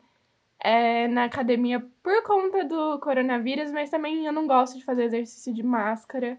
é, 0.63 1.09
na 1.09 1.25
academia 1.25 1.81
por 2.03 2.23
conta 2.23 2.63
do 2.67 2.99
coronavírus, 2.99 3.73
mas 3.73 3.89
também 3.89 4.27
eu 4.27 4.33
não 4.33 4.47
gosto 4.47 4.77
de 4.77 4.85
fazer 4.85 5.05
exercício 5.05 5.55
de 5.55 5.63
máscara. 5.63 6.39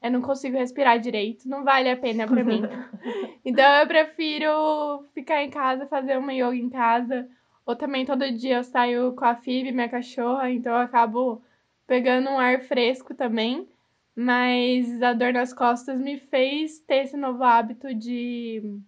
Eu 0.00 0.12
não 0.12 0.22
consigo 0.22 0.56
respirar 0.56 1.00
direito, 1.00 1.48
não 1.48 1.64
vale 1.64 1.90
a 1.90 1.96
pena 1.96 2.28
para 2.28 2.44
mim. 2.44 2.62
então 3.44 3.64
eu 3.64 3.88
prefiro 3.88 5.04
ficar 5.12 5.42
em 5.42 5.50
casa, 5.50 5.86
fazer 5.86 6.16
uma 6.16 6.32
yoga 6.32 6.54
em 6.54 6.70
casa. 6.70 7.28
Ou 7.66 7.74
também 7.74 8.06
todo 8.06 8.30
dia 8.30 8.58
eu 8.58 8.64
saio 8.64 9.12
com 9.14 9.24
a 9.24 9.34
Phoebe, 9.34 9.72
minha 9.72 9.88
cachorra, 9.88 10.48
então 10.48 10.72
eu 10.72 10.78
acabo 10.78 11.42
pegando 11.84 12.30
um 12.30 12.38
ar 12.38 12.60
fresco 12.60 13.12
também. 13.12 13.68
Mas 14.14 15.02
a 15.02 15.12
dor 15.12 15.32
nas 15.32 15.52
costas 15.52 16.00
me 16.00 16.16
fez 16.16 16.78
ter 16.78 17.04
esse 17.04 17.16
novo 17.16 17.42
hábito 17.42 17.92
de 17.92 18.80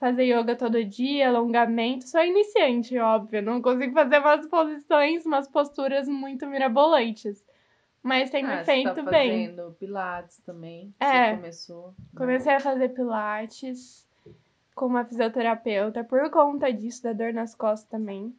fazer 0.00 0.24
yoga 0.24 0.56
todo 0.56 0.84
dia, 0.84 1.28
alongamento. 1.28 2.08
Sou 2.08 2.20
iniciante, 2.22 2.98
óbvio, 2.98 3.40
não 3.40 3.62
consigo 3.62 3.94
fazer 3.94 4.18
umas 4.18 4.46
posições, 4.46 5.24
umas 5.24 5.48
posturas 5.48 6.08
muito 6.08 6.46
mirabolantes. 6.46 7.42
Mas 8.02 8.30
tem 8.30 8.44
ah, 8.44 8.56
me 8.56 8.64
feito 8.64 8.94
você 8.94 9.02
tá 9.02 9.10
bem. 9.10 9.46
fazendo 9.46 9.72
pilates 9.78 10.38
também? 10.38 10.92
É. 11.00 11.36
Começou? 11.36 11.94
Comecei 12.16 12.54
a 12.54 12.60
fazer 12.60 12.90
pilates 12.90 14.07
com 14.78 14.86
uma 14.86 15.04
fisioterapeuta 15.04 16.04
por 16.04 16.30
conta 16.30 16.72
disso, 16.72 17.02
da 17.02 17.12
dor 17.12 17.32
nas 17.32 17.54
costas 17.54 17.88
também. 17.90 18.32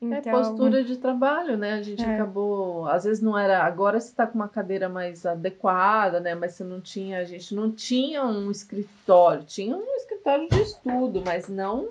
É 0.00 0.04
então... 0.04 0.32
É 0.32 0.36
postura 0.36 0.84
de 0.84 0.96
trabalho, 0.96 1.56
né? 1.56 1.74
A 1.74 1.82
gente 1.82 2.04
é. 2.04 2.14
acabou. 2.14 2.86
Às 2.86 3.04
vezes 3.04 3.22
não 3.22 3.36
era. 3.36 3.64
Agora 3.64 3.98
você 3.98 4.08
está 4.08 4.26
com 4.26 4.36
uma 4.36 4.48
cadeira 4.48 4.88
mais 4.88 5.26
adequada, 5.26 6.20
né? 6.20 6.34
Mas 6.34 6.54
você 6.54 6.64
não 6.64 6.80
tinha. 6.80 7.18
A 7.18 7.24
gente 7.24 7.54
não 7.54 7.72
tinha 7.72 8.24
um 8.24 8.50
escritório. 8.50 9.42
Tinha 9.44 9.76
um 9.76 9.96
escritório 9.96 10.48
de 10.48 10.62
estudo, 10.62 11.22
mas 11.24 11.48
não 11.48 11.88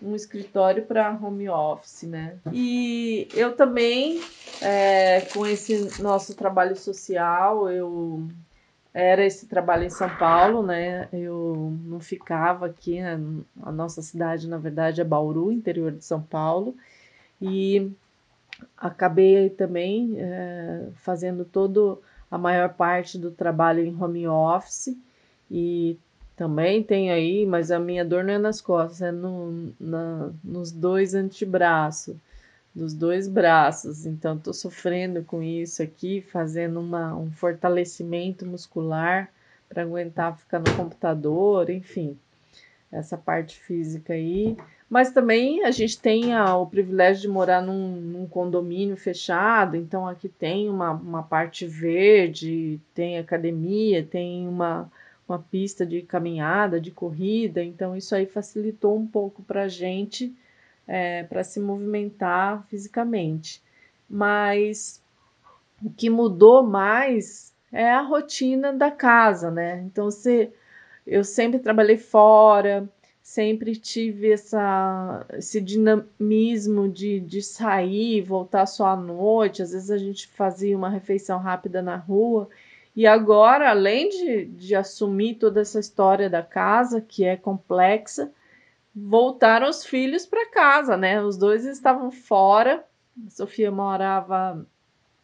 um 0.00 0.14
escritório 0.14 0.84
para 0.84 1.10
home 1.10 1.48
office, 1.48 2.04
né? 2.04 2.36
E 2.52 3.28
eu 3.34 3.54
também, 3.54 4.20
é, 4.60 5.22
com 5.32 5.46
esse 5.46 6.00
nosso 6.02 6.34
trabalho 6.34 6.76
social, 6.76 7.68
eu 7.68 8.26
era 8.94 9.24
esse 9.24 9.46
trabalho 9.46 9.84
em 9.84 9.90
São 9.90 10.08
Paulo, 10.16 10.62
né? 10.62 11.08
Eu 11.12 11.76
não 11.84 11.98
ficava 11.98 12.66
aqui, 12.66 13.00
né? 13.00 13.18
a 13.62 13.72
nossa 13.72 14.02
cidade, 14.02 14.48
na 14.48 14.58
verdade, 14.58 15.00
é 15.00 15.04
Bauru, 15.04 15.50
interior 15.50 15.92
de 15.92 16.04
São 16.04 16.20
Paulo. 16.20 16.74
E 17.40 17.90
acabei 18.76 19.48
também 19.50 20.14
é, 20.18 20.88
fazendo 20.96 21.44
todo 21.44 22.02
a 22.30 22.38
maior 22.38 22.74
parte 22.74 23.18
do 23.18 23.30
trabalho 23.30 23.84
em 23.84 23.96
home 24.00 24.26
office 24.28 24.96
e 25.50 25.98
também 26.36 26.82
tem 26.82 27.10
aí, 27.10 27.44
mas 27.46 27.70
a 27.70 27.78
minha 27.78 28.04
dor 28.04 28.24
não 28.24 28.34
é 28.34 28.38
nas 28.38 28.60
costas, 28.60 29.02
é 29.02 29.12
no, 29.12 29.72
na, 29.78 30.30
nos 30.42 30.72
dois 30.72 31.14
antebraços, 31.14 32.16
dos 32.74 32.94
dois 32.94 33.28
braços. 33.28 34.06
Então, 34.06 34.36
estou 34.36 34.52
sofrendo 34.52 35.22
com 35.24 35.42
isso 35.42 35.82
aqui, 35.82 36.20
fazendo 36.20 36.80
uma, 36.80 37.14
um 37.14 37.30
fortalecimento 37.30 38.46
muscular 38.46 39.30
para 39.68 39.82
aguentar 39.82 40.36
ficar 40.36 40.58
no 40.58 40.74
computador, 40.76 41.70
enfim, 41.70 42.18
essa 42.90 43.16
parte 43.16 43.58
física 43.58 44.12
aí. 44.12 44.56
Mas 44.88 45.10
também 45.10 45.64
a 45.64 45.70
gente 45.70 45.98
tem 45.98 46.34
a, 46.34 46.54
o 46.54 46.66
privilégio 46.66 47.22
de 47.22 47.28
morar 47.28 47.62
num, 47.62 47.96
num, 47.96 48.26
condomínio 48.26 48.94
fechado, 48.94 49.74
então 49.74 50.06
aqui 50.06 50.28
tem 50.28 50.68
uma, 50.68 50.90
uma 50.90 51.22
parte 51.22 51.66
verde, 51.66 52.78
tem 52.92 53.18
academia, 53.18 54.04
tem 54.04 54.46
uma, 54.46 54.92
uma 55.26 55.38
pista 55.38 55.86
de 55.86 56.02
caminhada, 56.02 56.78
de 56.78 56.90
corrida, 56.90 57.64
então 57.64 57.96
isso 57.96 58.14
aí 58.14 58.26
facilitou 58.26 58.94
um 58.98 59.06
pouco 59.06 59.42
para 59.42 59.62
a 59.62 59.68
gente 59.68 60.30
é, 60.86 61.22
para 61.24 61.44
se 61.44 61.60
movimentar 61.60 62.64
fisicamente. 62.68 63.62
Mas 64.08 65.02
o 65.82 65.90
que 65.90 66.10
mudou 66.10 66.62
mais 66.62 67.52
é 67.72 67.90
a 67.90 68.02
rotina 68.02 68.72
da 68.72 68.90
casa, 68.90 69.50
né? 69.50 69.82
Então, 69.86 70.10
se 70.10 70.50
eu 71.06 71.24
sempre 71.24 71.58
trabalhei 71.58 71.96
fora, 71.96 72.88
sempre 73.22 73.76
tive 73.76 74.32
essa, 74.32 75.24
esse 75.32 75.60
dinamismo 75.60 76.88
de, 76.88 77.20
de 77.20 77.40
sair, 77.40 78.20
voltar 78.20 78.66
só 78.66 78.86
à 78.88 78.96
noite. 78.96 79.62
Às 79.62 79.72
vezes 79.72 79.90
a 79.90 79.98
gente 79.98 80.28
fazia 80.28 80.76
uma 80.76 80.90
refeição 80.90 81.38
rápida 81.38 81.80
na 81.80 81.96
rua. 81.96 82.48
E 82.94 83.06
agora, 83.06 83.70
além 83.70 84.10
de, 84.10 84.44
de 84.44 84.74
assumir 84.74 85.36
toda 85.36 85.62
essa 85.62 85.80
história 85.80 86.28
da 86.28 86.42
casa, 86.42 87.00
que 87.00 87.24
é 87.24 87.36
complexa, 87.36 88.30
voltaram 88.94 89.68
os 89.68 89.84
filhos 89.84 90.26
para 90.26 90.50
casa, 90.50 90.96
né? 90.96 91.22
Os 91.22 91.36
dois 91.36 91.64
estavam 91.64 92.10
fora. 92.10 92.84
A 93.26 93.30
Sofia 93.30 93.70
morava 93.70 94.66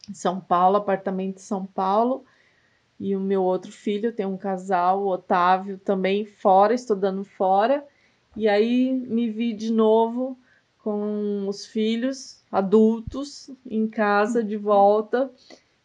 em 0.09 0.13
São 0.13 0.39
Paulo, 0.39 0.77
apartamento 0.77 1.37
em 1.37 1.41
São 1.41 1.65
Paulo. 1.65 2.25
E 2.99 3.15
o 3.15 3.19
meu 3.19 3.43
outro 3.43 3.71
filho 3.71 4.11
tem 4.11 4.25
um 4.25 4.37
casal, 4.37 5.01
o 5.01 5.07
Otávio, 5.07 5.77
também 5.77 6.25
fora, 6.25 6.73
estudando 6.73 7.23
fora. 7.23 7.85
E 8.35 8.47
aí 8.47 8.91
me 8.91 9.29
vi 9.29 9.53
de 9.53 9.71
novo 9.71 10.37
com 10.83 11.47
os 11.47 11.65
filhos 11.65 12.43
adultos 12.51 13.49
em 13.69 13.87
casa 13.87 14.43
de 14.43 14.57
volta 14.57 15.31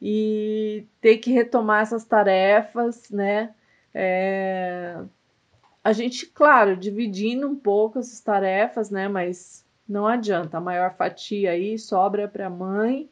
e 0.00 0.86
ter 1.00 1.18
que 1.18 1.32
retomar 1.32 1.82
essas 1.82 2.04
tarefas, 2.04 3.10
né? 3.10 3.54
É... 3.92 4.98
A 5.84 5.92
gente, 5.92 6.26
claro, 6.26 6.76
dividindo 6.76 7.46
um 7.46 7.54
pouco 7.54 7.98
essas 7.98 8.18
tarefas, 8.18 8.90
né? 8.90 9.06
Mas 9.06 9.64
não 9.86 10.06
adianta, 10.06 10.56
a 10.56 10.60
maior 10.60 10.96
fatia 10.96 11.50
aí 11.50 11.78
sobra 11.78 12.26
para 12.26 12.46
a 12.46 12.50
mãe 12.50 13.08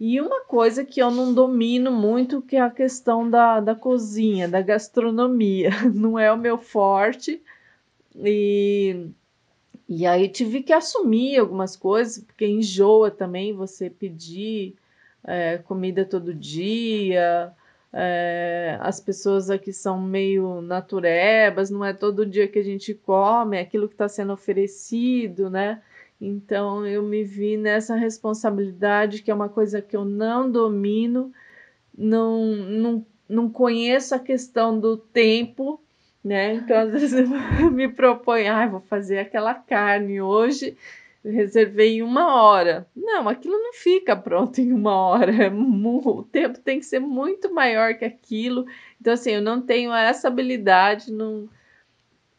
e 0.00 0.18
uma 0.18 0.40
coisa 0.46 0.82
que 0.82 1.00
eu 1.00 1.10
não 1.10 1.34
domino 1.34 1.92
muito, 1.92 2.40
que 2.40 2.56
é 2.56 2.60
a 2.60 2.70
questão 2.70 3.28
da, 3.28 3.60
da 3.60 3.74
cozinha, 3.74 4.48
da 4.48 4.62
gastronomia. 4.62 5.68
Não 5.94 6.18
é 6.18 6.32
o 6.32 6.38
meu 6.38 6.56
forte. 6.56 7.42
E, 8.16 9.10
e 9.86 10.06
aí 10.06 10.26
tive 10.30 10.62
que 10.62 10.72
assumir 10.72 11.36
algumas 11.36 11.76
coisas, 11.76 12.24
porque 12.24 12.46
enjoa 12.46 13.10
também 13.10 13.52
você 13.52 13.90
pedir 13.90 14.74
é, 15.22 15.58
comida 15.58 16.02
todo 16.06 16.32
dia. 16.34 17.52
É, 17.92 18.78
as 18.80 19.00
pessoas 19.00 19.50
aqui 19.50 19.72
são 19.72 20.00
meio 20.00 20.60
naturebas, 20.60 21.70
não 21.70 21.84
é 21.84 21.92
todo 21.92 22.24
dia 22.24 22.46
que 22.46 22.58
a 22.58 22.62
gente 22.62 22.94
come, 22.94 23.56
é 23.56 23.60
aquilo 23.60 23.88
que 23.88 23.94
está 23.94 24.08
sendo 24.08 24.32
oferecido, 24.32 25.50
né? 25.50 25.82
Então 26.20 26.86
eu 26.86 27.02
me 27.02 27.24
vi 27.24 27.56
nessa 27.56 27.96
responsabilidade, 27.96 29.22
que 29.22 29.30
é 29.30 29.34
uma 29.34 29.48
coisa 29.48 29.82
que 29.82 29.96
eu 29.96 30.04
não 30.04 30.50
domino, 30.50 31.32
não, 31.96 32.44
não, 32.44 33.06
não 33.28 33.50
conheço 33.50 34.14
a 34.14 34.18
questão 34.18 34.78
do 34.78 34.96
tempo, 34.96 35.80
né? 36.22 36.54
Então 36.54 36.76
às 36.76 36.92
vezes 36.92 37.28
eu 37.60 37.70
me 37.70 37.88
proponho, 37.88 38.52
ah, 38.52 38.66
vou 38.68 38.80
fazer 38.80 39.18
aquela 39.18 39.54
carne 39.54 40.20
hoje, 40.20 40.76
reservei 41.24 42.02
uma 42.02 42.34
hora. 42.34 42.86
Não, 42.96 43.28
aquilo 43.28 43.58
não 43.58 43.72
fica 43.72 44.16
pronto 44.16 44.58
em 44.60 44.72
uma 44.72 44.94
hora. 44.94 45.32
O 45.52 46.22
tempo 46.22 46.58
tem 46.58 46.78
que 46.78 46.86
ser 46.86 47.00
muito 47.00 47.52
maior 47.52 47.94
que 47.94 48.04
aquilo. 48.04 48.66
Então, 49.00 49.12
assim, 49.12 49.32
eu 49.32 49.42
não 49.42 49.60
tenho 49.60 49.92
essa 49.92 50.28
habilidade, 50.28 51.12
não 51.12 51.48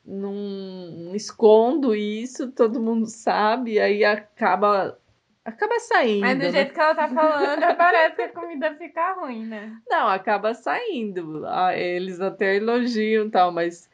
não 0.04 1.16
escondo 1.16 1.94
isso, 1.94 2.52
todo 2.52 2.82
mundo 2.82 3.06
sabe, 3.06 3.80
aí 3.80 4.04
acaba 4.04 4.98
acaba 5.46 5.80
saindo. 5.80 6.22
Mas 6.22 6.38
do 6.38 6.46
né? 6.46 6.52
jeito 6.52 6.74
que 6.74 6.80
ela 6.80 6.96
tá 6.96 7.08
falando, 7.08 7.62
parece 7.78 8.16
que 8.16 8.22
a 8.24 8.30
comida 8.30 8.76
fica 8.76 9.14
ruim, 9.14 9.46
né? 9.46 9.78
Não, 9.88 10.08
acaba 10.08 10.54
saindo. 10.54 11.44
Ah, 11.46 11.76
eles 11.78 12.20
até 12.20 12.56
elogiam 12.56 13.30
tal, 13.30 13.52
mas 13.52 13.90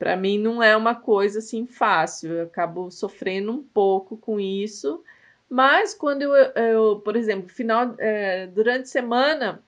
para 0.00 0.16
mim 0.16 0.38
não 0.38 0.62
é 0.62 0.74
uma 0.74 0.94
coisa 0.94 1.40
assim 1.40 1.66
fácil. 1.66 2.32
Eu 2.32 2.44
acabo 2.44 2.90
sofrendo 2.90 3.52
um 3.52 3.62
pouco 3.62 4.16
com 4.16 4.40
isso. 4.40 5.04
Mas 5.46 5.94
quando 5.94 6.22
eu, 6.22 6.32
eu 6.32 7.00
por 7.00 7.16
exemplo, 7.16 7.50
final 7.50 7.94
é, 7.98 8.46
durante 8.46 8.84
a 8.84 8.86
semana 8.86 9.62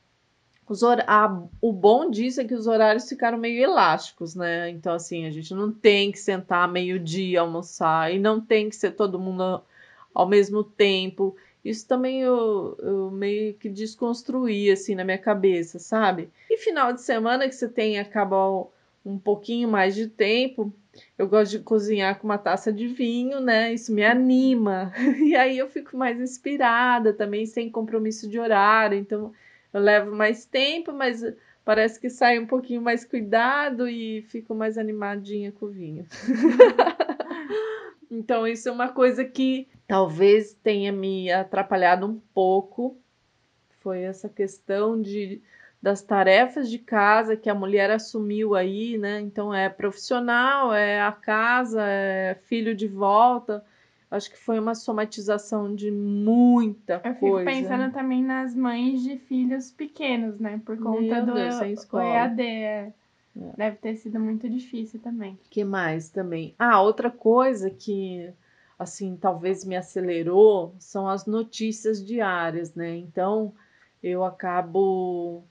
os 0.66 0.82
a, 0.82 1.42
o 1.60 1.70
bom 1.70 2.08
disso 2.08 2.40
é 2.40 2.44
que 2.44 2.54
os 2.54 2.66
horários 2.66 3.06
ficaram 3.06 3.36
meio 3.36 3.62
elásticos, 3.62 4.34
né? 4.34 4.70
Então, 4.70 4.94
assim, 4.94 5.26
a 5.26 5.30
gente 5.30 5.52
não 5.52 5.70
tem 5.70 6.10
que 6.10 6.18
sentar 6.18 6.66
meio-dia 6.66 7.42
almoçar 7.42 8.10
e 8.10 8.18
não 8.18 8.40
tem 8.40 8.70
que 8.70 8.76
ser 8.76 8.92
todo 8.92 9.18
mundo 9.18 9.60
ao 10.14 10.26
mesmo 10.26 10.64
tempo. 10.64 11.36
Isso 11.62 11.86
também 11.86 12.22
eu, 12.22 12.74
eu 12.80 13.10
meio 13.10 13.52
que 13.54 13.68
desconstruí, 13.68 14.70
assim, 14.70 14.94
na 14.94 15.04
minha 15.04 15.18
cabeça, 15.18 15.78
sabe? 15.78 16.30
E 16.48 16.56
final 16.56 16.94
de 16.94 17.02
semana 17.02 17.46
que 17.46 17.54
você 17.54 17.68
tem, 17.68 17.98
acaba 17.98 18.66
um 19.04 19.18
pouquinho 19.18 19.68
mais 19.68 19.94
de 19.94 20.08
tempo, 20.08 20.72
eu 21.16 21.26
gosto 21.26 21.52
de 21.52 21.60
cozinhar 21.60 22.18
com 22.18 22.26
uma 22.26 22.38
taça 22.38 22.72
de 22.72 22.86
vinho, 22.86 23.40
né? 23.40 23.72
Isso 23.72 23.92
me 23.92 24.04
anima. 24.04 24.92
E 25.22 25.34
aí 25.34 25.58
eu 25.58 25.68
fico 25.68 25.96
mais 25.96 26.20
inspirada 26.20 27.12
também, 27.12 27.46
sem 27.46 27.70
compromisso 27.70 28.28
de 28.28 28.38
horário. 28.38 28.98
Então, 28.98 29.32
eu 29.72 29.80
levo 29.80 30.14
mais 30.14 30.44
tempo, 30.44 30.92
mas 30.92 31.22
parece 31.64 31.98
que 31.98 32.10
sai 32.10 32.38
um 32.38 32.46
pouquinho 32.46 32.82
mais 32.82 33.04
cuidado 33.04 33.88
e 33.88 34.22
fico 34.22 34.54
mais 34.54 34.76
animadinha 34.76 35.52
com 35.52 35.66
o 35.66 35.70
vinho. 35.70 36.06
então, 38.10 38.46
isso 38.46 38.68
é 38.68 38.72
uma 38.72 38.88
coisa 38.88 39.24
que 39.24 39.68
talvez 39.86 40.52
tenha 40.62 40.92
me 40.92 41.32
atrapalhado 41.32 42.06
um 42.06 42.20
pouco. 42.34 42.98
Foi 43.80 44.02
essa 44.02 44.28
questão 44.28 45.00
de 45.00 45.40
das 45.82 46.00
tarefas 46.00 46.70
de 46.70 46.78
casa 46.78 47.36
que 47.36 47.50
a 47.50 47.54
mulher 47.54 47.90
assumiu 47.90 48.54
aí, 48.54 48.96
né? 48.96 49.20
Então 49.20 49.52
é 49.52 49.68
profissional, 49.68 50.72
é 50.72 51.02
a 51.02 51.10
casa, 51.10 51.82
é 51.84 52.36
filho 52.46 52.74
de 52.74 52.86
volta. 52.86 53.64
Acho 54.08 54.30
que 54.30 54.38
foi 54.38 54.58
uma 54.60 54.74
somatização 54.74 55.74
de 55.74 55.90
muita 55.90 57.00
Eu 57.04 57.14
coisa. 57.14 57.50
fico 57.50 57.62
pensando 57.62 57.92
também 57.92 58.22
nas 58.22 58.54
mães 58.54 59.02
de 59.02 59.16
filhos 59.16 59.70
pequenos, 59.72 60.38
né? 60.38 60.60
Por 60.64 60.78
conta 60.78 61.00
Meu 61.00 61.26
do 61.26 61.34
Deus, 61.34 61.54
sem 61.54 61.72
escola. 61.72 62.04
EAD. 62.04 62.42
é. 62.42 62.92
Deve 63.56 63.76
ter 63.78 63.96
sido 63.96 64.20
muito 64.20 64.46
difícil 64.48 65.00
também. 65.00 65.38
que 65.50 65.64
mais 65.64 66.10
também? 66.10 66.54
Ah, 66.58 66.82
outra 66.82 67.10
coisa 67.10 67.70
que 67.70 68.30
assim 68.78 69.16
talvez 69.16 69.64
me 69.64 69.74
acelerou 69.74 70.74
são 70.78 71.08
as 71.08 71.24
notícias 71.24 72.04
diárias, 72.04 72.74
né? 72.74 72.94
Então 72.96 73.54
eu 74.02 74.22
acabo 74.22 75.42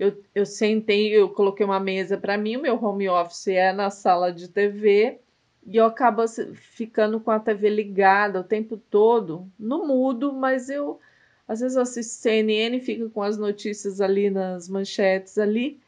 eu, 0.00 0.18
eu 0.34 0.46
sentei, 0.46 1.12
eu 1.14 1.28
coloquei 1.28 1.64
uma 1.64 1.78
mesa 1.78 2.16
para 2.16 2.38
mim, 2.38 2.56
o 2.56 2.62
meu 2.62 2.82
home 2.82 3.06
office 3.06 3.48
é 3.48 3.70
na 3.70 3.90
sala 3.90 4.32
de 4.32 4.48
TV 4.48 5.20
e 5.66 5.76
eu 5.76 5.84
acabo 5.84 6.26
ficando 6.54 7.20
com 7.20 7.30
a 7.30 7.38
TV 7.38 7.68
ligada 7.68 8.40
o 8.40 8.44
tempo 8.44 8.78
todo, 8.90 9.46
no 9.58 9.86
mudo, 9.86 10.32
mas 10.32 10.70
eu 10.70 10.98
às 11.46 11.60
vezes 11.60 11.76
eu 11.76 11.82
assisto 11.82 12.14
CNN 12.14 12.80
fico 12.80 13.10
com 13.10 13.22
as 13.22 13.36
notícias 13.36 14.00
ali 14.00 14.30
nas 14.30 14.70
manchetes 14.70 15.36
ali. 15.36 15.78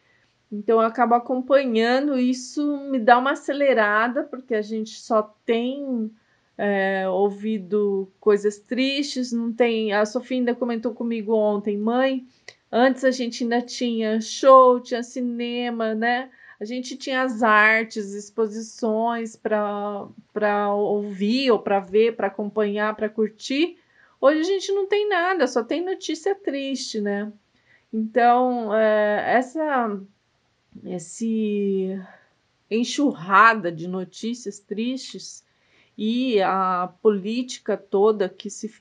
Então 0.51 0.81
eu 0.81 0.87
acabo 0.87 1.15
acompanhando, 1.15 2.19
isso 2.19 2.91
me 2.91 2.99
dá 2.99 3.17
uma 3.17 3.31
acelerada, 3.31 4.25
porque 4.25 4.55
a 4.55 4.61
gente 4.61 5.01
só 5.01 5.23
tem 5.47 6.11
é, 6.59 7.09
ouvido 7.09 8.13
coisas 8.21 8.59
tristes, 8.59 9.33
não 9.33 9.53
tem. 9.53 9.95
A 9.95 10.05
Sofia 10.05 10.37
ainda 10.37 10.55
comentou 10.55 10.93
comigo 10.93 11.33
ontem, 11.35 11.79
mãe. 11.79 12.27
Antes 12.75 13.05
a 13.05 13.11
gente 13.11 13.43
ainda 13.43 13.61
tinha 13.61 14.19
show, 14.19 14.81
tinha 14.81 15.03
cinema, 15.03 15.95
né? 15.95 16.31
A 16.59 16.65
gente 16.65 16.97
tinha 16.97 17.23
as 17.23 17.43
artes, 17.43 18.15
exposições 18.15 19.37
para 19.37 20.75
ouvir 20.75 21.51
ou 21.51 21.59
para 21.59 21.81
ver, 21.81 22.17
para 22.17 22.29
acompanhar, 22.29 22.97
para 22.97 23.11
curtir. 23.11 23.77
Hoje 24.19 24.41
a 24.41 24.45
gente 24.45 24.73
não 24.73 24.87
tem 24.87 25.07
nada, 25.07 25.47
só 25.47 25.63
tem 25.63 25.85
notícia 25.85 26.35
triste, 26.35 26.99
né? 26.99 27.31
Então, 27.93 28.75
é, 28.75 29.35
essa 29.37 30.01
esse 30.83 32.01
enxurrada 32.71 33.71
de 33.71 33.87
notícias 33.87 34.59
tristes 34.59 35.45
e 35.99 36.41
a 36.41 36.91
política 37.03 37.77
toda 37.77 38.31
que 38.31 38.49
se 38.49 38.73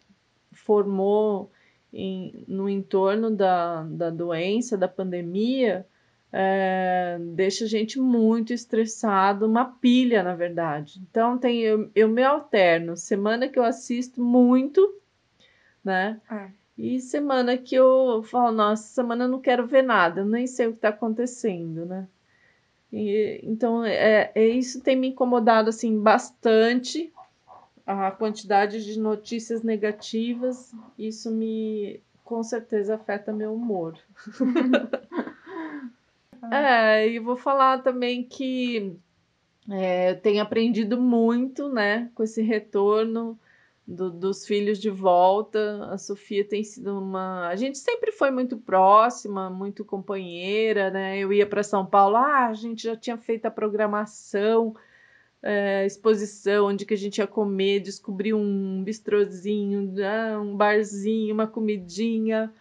formou 0.53 1.51
em, 1.93 2.43
no 2.47 2.69
entorno 2.69 3.31
da, 3.31 3.83
da 3.83 4.09
doença, 4.09 4.77
da 4.77 4.87
pandemia, 4.87 5.85
é, 6.31 7.17
deixa 7.33 7.65
a 7.65 7.67
gente 7.67 7.99
muito 7.99 8.53
estressado, 8.53 9.45
uma 9.45 9.65
pilha, 9.65 10.23
na 10.23 10.33
verdade. 10.33 11.01
Então, 11.09 11.37
tem, 11.37 11.59
eu, 11.59 11.91
eu 11.93 12.07
me 12.07 12.23
alterno. 12.23 12.95
Semana 12.95 13.49
que 13.49 13.59
eu 13.59 13.63
assisto 13.63 14.23
muito, 14.23 14.95
né? 15.83 16.21
É. 16.31 16.49
E 16.77 16.99
semana 16.99 17.57
que 17.57 17.75
eu 17.75 18.23
falo, 18.23 18.51
nossa, 18.55 18.83
semana 18.83 19.25
eu 19.25 19.29
não 19.29 19.41
quero 19.41 19.67
ver 19.67 19.83
nada, 19.83 20.21
eu 20.21 20.25
nem 20.25 20.47
sei 20.47 20.67
o 20.67 20.71
que 20.71 20.77
está 20.77 20.89
acontecendo, 20.89 21.85
né? 21.85 22.07
E, 22.91 23.39
então, 23.43 23.83
é, 23.85 24.31
é, 24.33 24.47
isso 24.47 24.81
tem 24.81 24.95
me 24.95 25.09
incomodado, 25.09 25.69
assim, 25.69 25.99
bastante, 25.99 27.11
a 27.91 28.11
quantidade 28.11 28.83
de 28.83 28.99
notícias 28.99 29.63
negativas, 29.63 30.73
isso 30.97 31.31
me, 31.31 31.99
com 32.23 32.43
certeza, 32.43 32.95
afeta 32.95 33.33
meu 33.33 33.53
humor. 33.53 33.97
é, 36.51 37.07
e 37.07 37.19
vou 37.19 37.35
falar 37.35 37.83
também 37.83 38.23
que 38.23 38.95
é, 39.69 40.11
eu 40.11 40.19
tenho 40.19 40.41
aprendido 40.41 40.99
muito, 40.99 41.69
né, 41.69 42.09
com 42.15 42.23
esse 42.23 42.41
retorno, 42.41 43.37
do, 43.85 44.09
dos 44.09 44.45
filhos 44.45 44.79
de 44.79 44.89
volta. 44.89 45.85
A 45.91 45.97
Sofia 45.97 46.45
tem 46.45 46.63
sido 46.63 46.97
uma. 46.97 47.47
A 47.47 47.55
gente 47.55 47.77
sempre 47.77 48.11
foi 48.11 48.31
muito 48.31 48.57
próxima, 48.57 49.49
muito 49.49 49.83
companheira, 49.83 50.89
né? 50.89 51.19
Eu 51.19 51.33
ia 51.33 51.45
para 51.45 51.63
São 51.63 51.85
Paulo, 51.85 52.17
ah, 52.17 52.47
a 52.47 52.53
gente 52.53 52.83
já 52.83 52.95
tinha 52.95 53.17
feito 53.17 53.45
a 53.45 53.51
programação, 53.51 54.75
é, 55.43 55.85
exposição, 55.85 56.67
onde 56.67 56.85
que 56.85 56.93
a 56.93 56.97
gente 56.97 57.17
ia 57.17 57.27
comer, 57.27 57.79
descobrir 57.79 58.33
um 58.33 58.83
bistrozinho, 58.83 59.93
ah, 60.03 60.39
um 60.39 60.55
barzinho, 60.55 61.33
uma 61.33 61.47
comidinha. 61.47 62.53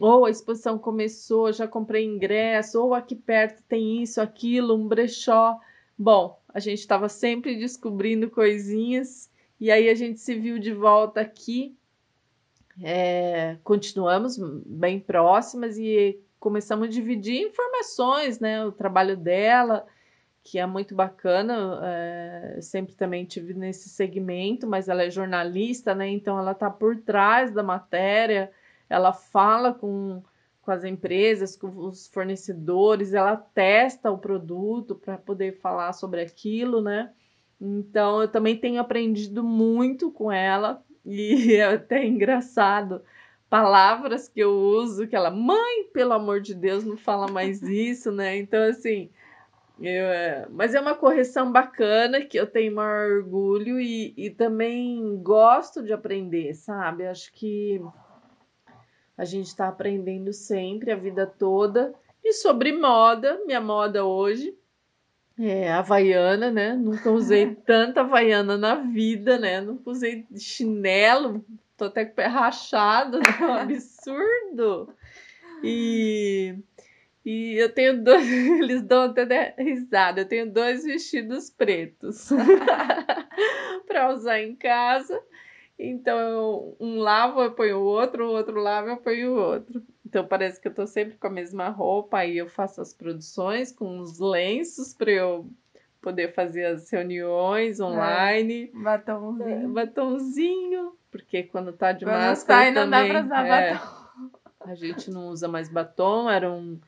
Ou 0.00 0.24
a 0.24 0.30
exposição 0.30 0.78
começou, 0.78 1.52
já 1.52 1.66
comprei 1.66 2.04
ingresso, 2.04 2.80
ou 2.80 2.94
aqui 2.94 3.16
perto 3.16 3.62
tem 3.68 4.02
isso, 4.02 4.20
aquilo, 4.20 4.76
um 4.76 4.86
brechó. 4.86 5.58
Bom, 5.98 6.40
a 6.48 6.60
gente 6.60 6.78
estava 6.78 7.08
sempre 7.08 7.56
descobrindo 7.56 8.30
coisinhas 8.30 9.28
e 9.60 9.70
aí 9.70 9.88
a 9.88 9.94
gente 9.94 10.20
se 10.20 10.34
viu 10.36 10.58
de 10.58 10.72
volta 10.72 11.20
aqui, 11.20 11.76
é, 12.82 13.56
continuamos 13.64 14.38
bem 14.38 15.00
próximas 15.00 15.76
e 15.76 16.20
começamos 16.38 16.86
a 16.86 16.90
dividir 16.90 17.42
informações, 17.42 18.38
né? 18.38 18.64
O 18.64 18.70
trabalho 18.70 19.16
dela, 19.16 19.84
que 20.50 20.58
é 20.58 20.64
muito 20.64 20.94
bacana, 20.94 21.78
é, 21.84 22.58
sempre 22.62 22.94
também 22.94 23.26
tive 23.26 23.52
nesse 23.52 23.90
segmento, 23.90 24.66
mas 24.66 24.88
ela 24.88 25.02
é 25.02 25.10
jornalista, 25.10 25.94
né? 25.94 26.08
Então 26.08 26.38
ela 26.38 26.52
está 26.52 26.70
por 26.70 26.96
trás 26.96 27.52
da 27.52 27.62
matéria, 27.62 28.50
ela 28.88 29.12
fala 29.12 29.74
com, 29.74 30.22
com 30.62 30.70
as 30.70 30.84
empresas, 30.84 31.54
com 31.54 31.68
os 31.68 32.08
fornecedores, 32.08 33.12
ela 33.12 33.36
testa 33.36 34.10
o 34.10 34.16
produto 34.16 34.94
para 34.94 35.18
poder 35.18 35.58
falar 35.60 35.92
sobre 35.92 36.22
aquilo, 36.22 36.80
né? 36.80 37.12
Então, 37.60 38.22
eu 38.22 38.28
também 38.28 38.56
tenho 38.56 38.80
aprendido 38.80 39.44
muito 39.44 40.10
com 40.10 40.32
ela, 40.32 40.82
e 41.04 41.52
é 41.56 41.74
até 41.74 42.06
engraçado. 42.06 43.02
Palavras 43.50 44.28
que 44.28 44.40
eu 44.40 44.52
uso, 44.52 45.06
que 45.06 45.16
ela, 45.16 45.30
mãe, 45.30 45.84
pelo 45.92 46.14
amor 46.14 46.40
de 46.40 46.54
Deus, 46.54 46.84
não 46.84 46.96
fala 46.96 47.28
mais 47.30 47.60
isso, 47.62 48.10
né? 48.10 48.38
Então, 48.38 48.62
assim, 48.62 49.10
eu, 49.80 50.50
mas 50.50 50.74
é 50.74 50.80
uma 50.80 50.94
correção 50.94 51.50
bacana 51.52 52.24
que 52.24 52.38
eu 52.38 52.46
tenho 52.46 52.74
maior 52.74 53.10
orgulho 53.18 53.80
e, 53.80 54.12
e 54.16 54.30
também 54.30 55.16
gosto 55.22 55.82
de 55.82 55.92
aprender, 55.92 56.54
sabe? 56.54 57.06
Acho 57.06 57.32
que 57.32 57.80
a 59.16 59.24
gente 59.24 59.46
está 59.46 59.68
aprendendo 59.68 60.32
sempre, 60.32 60.90
a 60.90 60.96
vida 60.96 61.26
toda. 61.26 61.94
E 62.24 62.32
sobre 62.32 62.72
moda, 62.72 63.40
minha 63.46 63.60
moda 63.60 64.04
hoje 64.04 64.56
é, 65.38 65.70
havaiana, 65.70 66.50
né? 66.50 66.74
Nunca 66.74 67.10
usei 67.10 67.54
tanta 67.64 68.00
havaiana 68.00 68.58
na 68.58 68.74
vida, 68.74 69.38
né? 69.38 69.60
Nunca 69.60 69.90
usei 69.90 70.26
chinelo, 70.36 71.44
tô 71.76 71.84
até 71.84 72.04
com 72.04 72.12
o 72.12 72.14
pé 72.16 72.26
rachado, 72.26 73.18
né? 73.18 73.24
Um 73.40 73.52
absurdo. 73.54 74.92
E, 75.62 76.56
e 77.30 77.60
eu 77.60 77.70
tenho 77.70 78.02
dois, 78.02 78.26
eles 78.58 78.80
dão 78.80 79.02
até 79.02 79.54
risada, 79.58 80.22
eu 80.22 80.24
tenho 80.24 80.50
dois 80.50 80.82
vestidos 80.82 81.50
pretos 81.50 82.30
para 83.86 84.14
usar 84.14 84.40
em 84.40 84.56
casa. 84.56 85.22
Então, 85.78 86.74
um 86.80 86.96
lavo 86.98 87.42
eu 87.42 87.52
ponho 87.52 87.80
o 87.80 87.84
outro, 87.84 88.28
o 88.28 88.32
outro 88.32 88.58
lavo 88.58 88.88
eu 88.88 88.96
ponho 88.96 89.32
o 89.32 89.38
outro. 89.38 89.82
Então 90.06 90.26
parece 90.26 90.58
que 90.58 90.68
eu 90.68 90.74
tô 90.74 90.86
sempre 90.86 91.18
com 91.18 91.26
a 91.26 91.30
mesma 91.30 91.68
roupa, 91.68 92.16
aí 92.16 92.38
eu 92.38 92.48
faço 92.48 92.80
as 92.80 92.94
produções 92.94 93.72
com 93.72 94.00
os 94.00 94.18
lenços 94.18 94.94
para 94.94 95.10
eu 95.10 95.50
poder 96.00 96.32
fazer 96.32 96.64
as 96.64 96.90
reuniões 96.90 97.78
online. 97.78 98.72
É, 98.74 98.78
batomzinho. 98.78 99.68
Batomzinho, 99.68 100.92
porque 101.10 101.42
quando 101.42 101.74
tá 101.74 101.92
de 101.92 102.06
quando 102.06 102.14
máscara 102.14 102.60
sai, 102.62 102.70
não 102.70 102.90
também, 102.90 103.12
dá 103.12 103.20
pra 103.20 103.24
usar 103.26 103.46
é, 103.46 103.74
batom. 103.74 104.30
a 104.60 104.74
gente 104.74 105.10
não 105.10 105.28
usa 105.28 105.46
mais 105.46 105.68
batom, 105.68 106.30
era 106.30 106.50
um, 106.50 106.80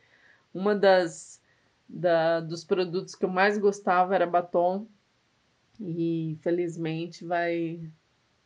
uma 0.53 0.75
das 0.75 1.41
da, 1.89 2.41
dos 2.41 2.65
produtos 2.65 3.15
que 3.15 3.25
eu 3.25 3.29
mais 3.29 3.59
gostava 3.59 4.15
era 4.15 4.27
batom. 4.27 4.87
E 5.79 6.33
infelizmente 6.33 7.25
vai 7.25 7.91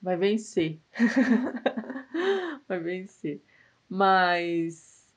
vai 0.01 0.17
vencer. 0.17 0.81
vai 2.69 2.79
vencer. 2.79 3.43
Mas 3.89 5.09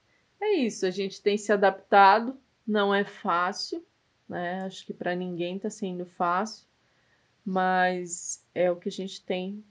é 0.41 0.53
isso, 0.53 0.85
a 0.85 0.91
gente 0.91 1.21
tem 1.21 1.37
se 1.37 1.51
adaptado, 1.51 2.37
não 2.65 2.93
é 2.93 3.03
fácil, 3.03 3.85
né? 4.27 4.61
Acho 4.63 4.85
que 4.85 4.93
para 4.93 5.15
ninguém 5.15 5.57
está 5.57 5.69
sendo 5.69 6.05
fácil, 6.05 6.65
mas 7.45 8.43
é 8.53 8.71
o 8.71 8.75
que 8.75 8.89
a 8.89 8.91
gente 8.91 9.23
tem 9.23 9.63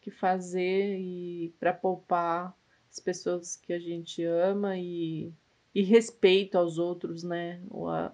que 0.00 0.10
fazer 0.10 0.98
e 0.98 1.54
para 1.58 1.72
poupar 1.72 2.56
as 2.90 3.00
pessoas 3.00 3.56
que 3.56 3.72
a 3.72 3.78
gente 3.78 4.22
ama 4.24 4.78
e, 4.78 5.32
e 5.76 5.82
respeito 5.82 6.56
aos 6.56 6.78
outros, 6.78 7.22
né? 7.22 7.60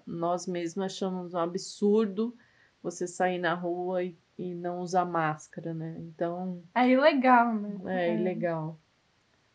Nós 0.05 0.45
mesmos 0.45 0.85
achamos 0.85 1.33
um 1.33 1.37
absurdo 1.37 2.35
você 2.81 3.07
sair 3.07 3.37
na 3.37 3.53
rua 3.53 4.03
e, 4.03 4.17
e 4.37 4.53
não 4.53 4.81
usar 4.81 5.05
máscara, 5.05 5.73
né? 5.73 5.95
Então. 5.97 6.61
É 6.75 6.89
ilegal, 6.89 7.53
né? 7.53 7.79
É, 7.85 8.09
é. 8.09 8.15
ilegal. 8.15 8.77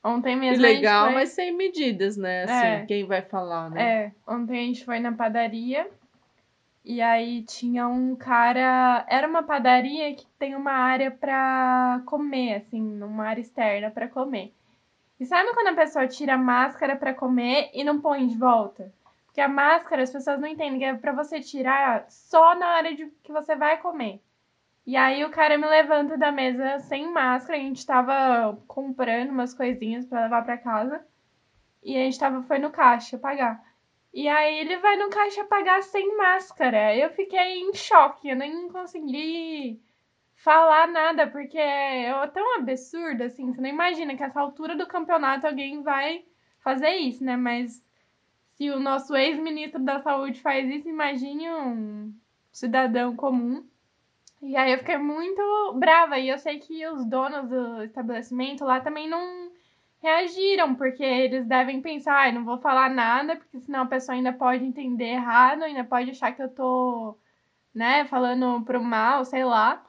Ontem 0.03 0.35
mesmo. 0.37 0.65
Ilegal, 0.65 1.09
foi... 1.09 1.15
mas 1.17 1.29
sem 1.29 1.55
medidas, 1.55 2.17
né? 2.17 2.45
Assim, 2.45 2.83
é. 2.83 2.87
quem 2.87 3.05
vai 3.05 3.21
falar, 3.21 3.71
né? 3.71 3.83
É, 3.83 4.13
ontem 4.27 4.59
a 4.59 4.63
gente 4.63 4.87
foi 4.87 5.01
na 5.01 5.13
padaria 5.13 5.87
e 6.83 7.03
aí 7.03 7.43
tinha 7.43 7.87
um 7.89 8.17
cara. 8.17 9.05
Era 9.07 9.29
uma 9.29 9.43
padaria 9.43 10.15
que 10.15 10.25
tem 10.39 10.55
uma 10.55 10.73
área 10.73 11.11
pra 11.11 12.01
comer, 12.07 12.55
assim, 12.55 13.03
uma 13.03 13.27
área 13.27 13.43
externa 13.43 13.91
pra 13.91 14.09
comer. 14.09 14.55
E 15.19 15.27
sabe 15.27 15.53
quando 15.53 15.69
a 15.69 15.75
pessoa 15.75 16.07
tira 16.07 16.35
a 16.35 16.39
máscara 16.39 16.95
para 16.95 17.13
comer 17.13 17.71
e 17.75 17.83
não 17.83 18.01
põe 18.01 18.27
de 18.27 18.39
volta? 18.39 18.93
Porque 19.27 19.41
a 19.41 19.49
máscara, 19.49 20.03
as 20.03 20.11
pessoas 20.11 20.41
não 20.41 20.47
entendem 20.47 20.79
que 20.79 20.85
é 20.85 20.95
pra 20.95 21.13
você 21.13 21.41
tirar 21.41 22.07
só 22.09 22.55
na 22.55 22.77
hora 22.77 22.95
de 22.95 23.07
que 23.23 23.33
você 23.33 23.57
vai 23.57 23.79
comer. 23.79 24.21
E 24.87 24.97
aí 24.97 25.25
o 25.25 25.31
cara 25.31 25.59
me 25.59 25.67
levanta 25.67 26.17
da 26.17 26.33
mesa 26.33 26.79
sem 26.81 27.13
máscara, 27.13 27.59
a 27.59 27.61
gente 27.61 27.85
tava 27.85 28.59
comprando 28.67 29.31
umas 29.31 29.53
coisinhas 29.53 30.07
para 30.07 30.23
levar 30.23 30.45
para 30.45 30.57
casa. 30.57 31.05
E 31.83 31.97
a 31.97 32.01
gente 32.01 32.19
tava, 32.19 32.43
foi 32.43 32.59
no 32.59 32.71
caixa 32.71 33.19
pagar. 33.19 33.63
E 34.15 34.27
aí 34.27 34.59
ele 34.59 34.79
vai 34.79 34.97
no 34.97 35.11
caixa 35.11 35.45
pagar 35.45 35.83
sem 35.83 36.17
máscara. 36.17 36.97
Eu 36.97 37.11
fiquei 37.11 37.61
em 37.61 37.75
choque, 37.75 38.29
eu 38.29 38.37
nem 38.37 38.69
consegui 38.69 39.81
falar 40.39 40.87
nada, 40.87 41.27
porque 41.27 41.59
é 41.59 42.13
tão 42.29 42.57
absurdo, 42.57 43.23
assim, 43.23 43.53
você 43.53 43.61
não 43.61 43.69
imagina 43.69 44.17
que 44.17 44.23
essa 44.23 44.41
altura 44.41 44.77
do 44.77 44.87
campeonato 44.87 45.47
alguém 45.47 45.83
vai 45.83 46.25
fazer 46.61 46.91
isso, 46.97 47.25
né? 47.25 47.37
Mas 47.37 47.85
se 48.55 48.71
o 48.71 48.79
nosso 48.79 49.17
ex-ministro 49.17 49.83
da 49.83 50.01
Saúde 50.01 50.41
faz 50.41 50.69
isso, 50.71 50.89
imagine 50.89 51.51
um 51.51 52.15
cidadão 52.53 53.17
comum. 53.17 53.67
E 54.41 54.57
aí 54.57 54.73
eu 54.73 54.79
fiquei 54.79 54.97
muito 54.97 55.43
brava, 55.75 56.19
e 56.19 56.29
eu 56.29 56.39
sei 56.39 56.61
que 56.61 56.87
os 56.87 57.05
donos 57.05 57.49
do 57.49 57.83
estabelecimento 57.83 58.65
lá 58.65 58.81
também 58.81 59.09
não 59.09 59.51
reagiram, 60.01 60.77
porque 60.77 61.03
eles 61.03 61.45
devem 61.47 61.83
pensar, 61.83 62.29
ah, 62.29 62.33
não 62.33 62.45
vou 62.45 62.59
falar 62.59 62.89
nada, 62.89 63.35
porque 63.35 63.59
senão 63.59 63.83
a 63.83 63.87
pessoa 63.87 64.15
ainda 64.15 64.33
pode 64.33 64.65
entender 64.65 65.07
errado, 65.07 65.65
ainda 65.65 65.83
pode 65.83 66.13
achar 66.13 66.31
que 66.31 66.41
eu 66.41 66.49
tô, 66.49 67.19
né, 67.75 68.05
falando 68.05 68.65
pro 68.65 68.81
mal, 68.81 69.25
sei 69.25 69.45
lá. 69.45 69.85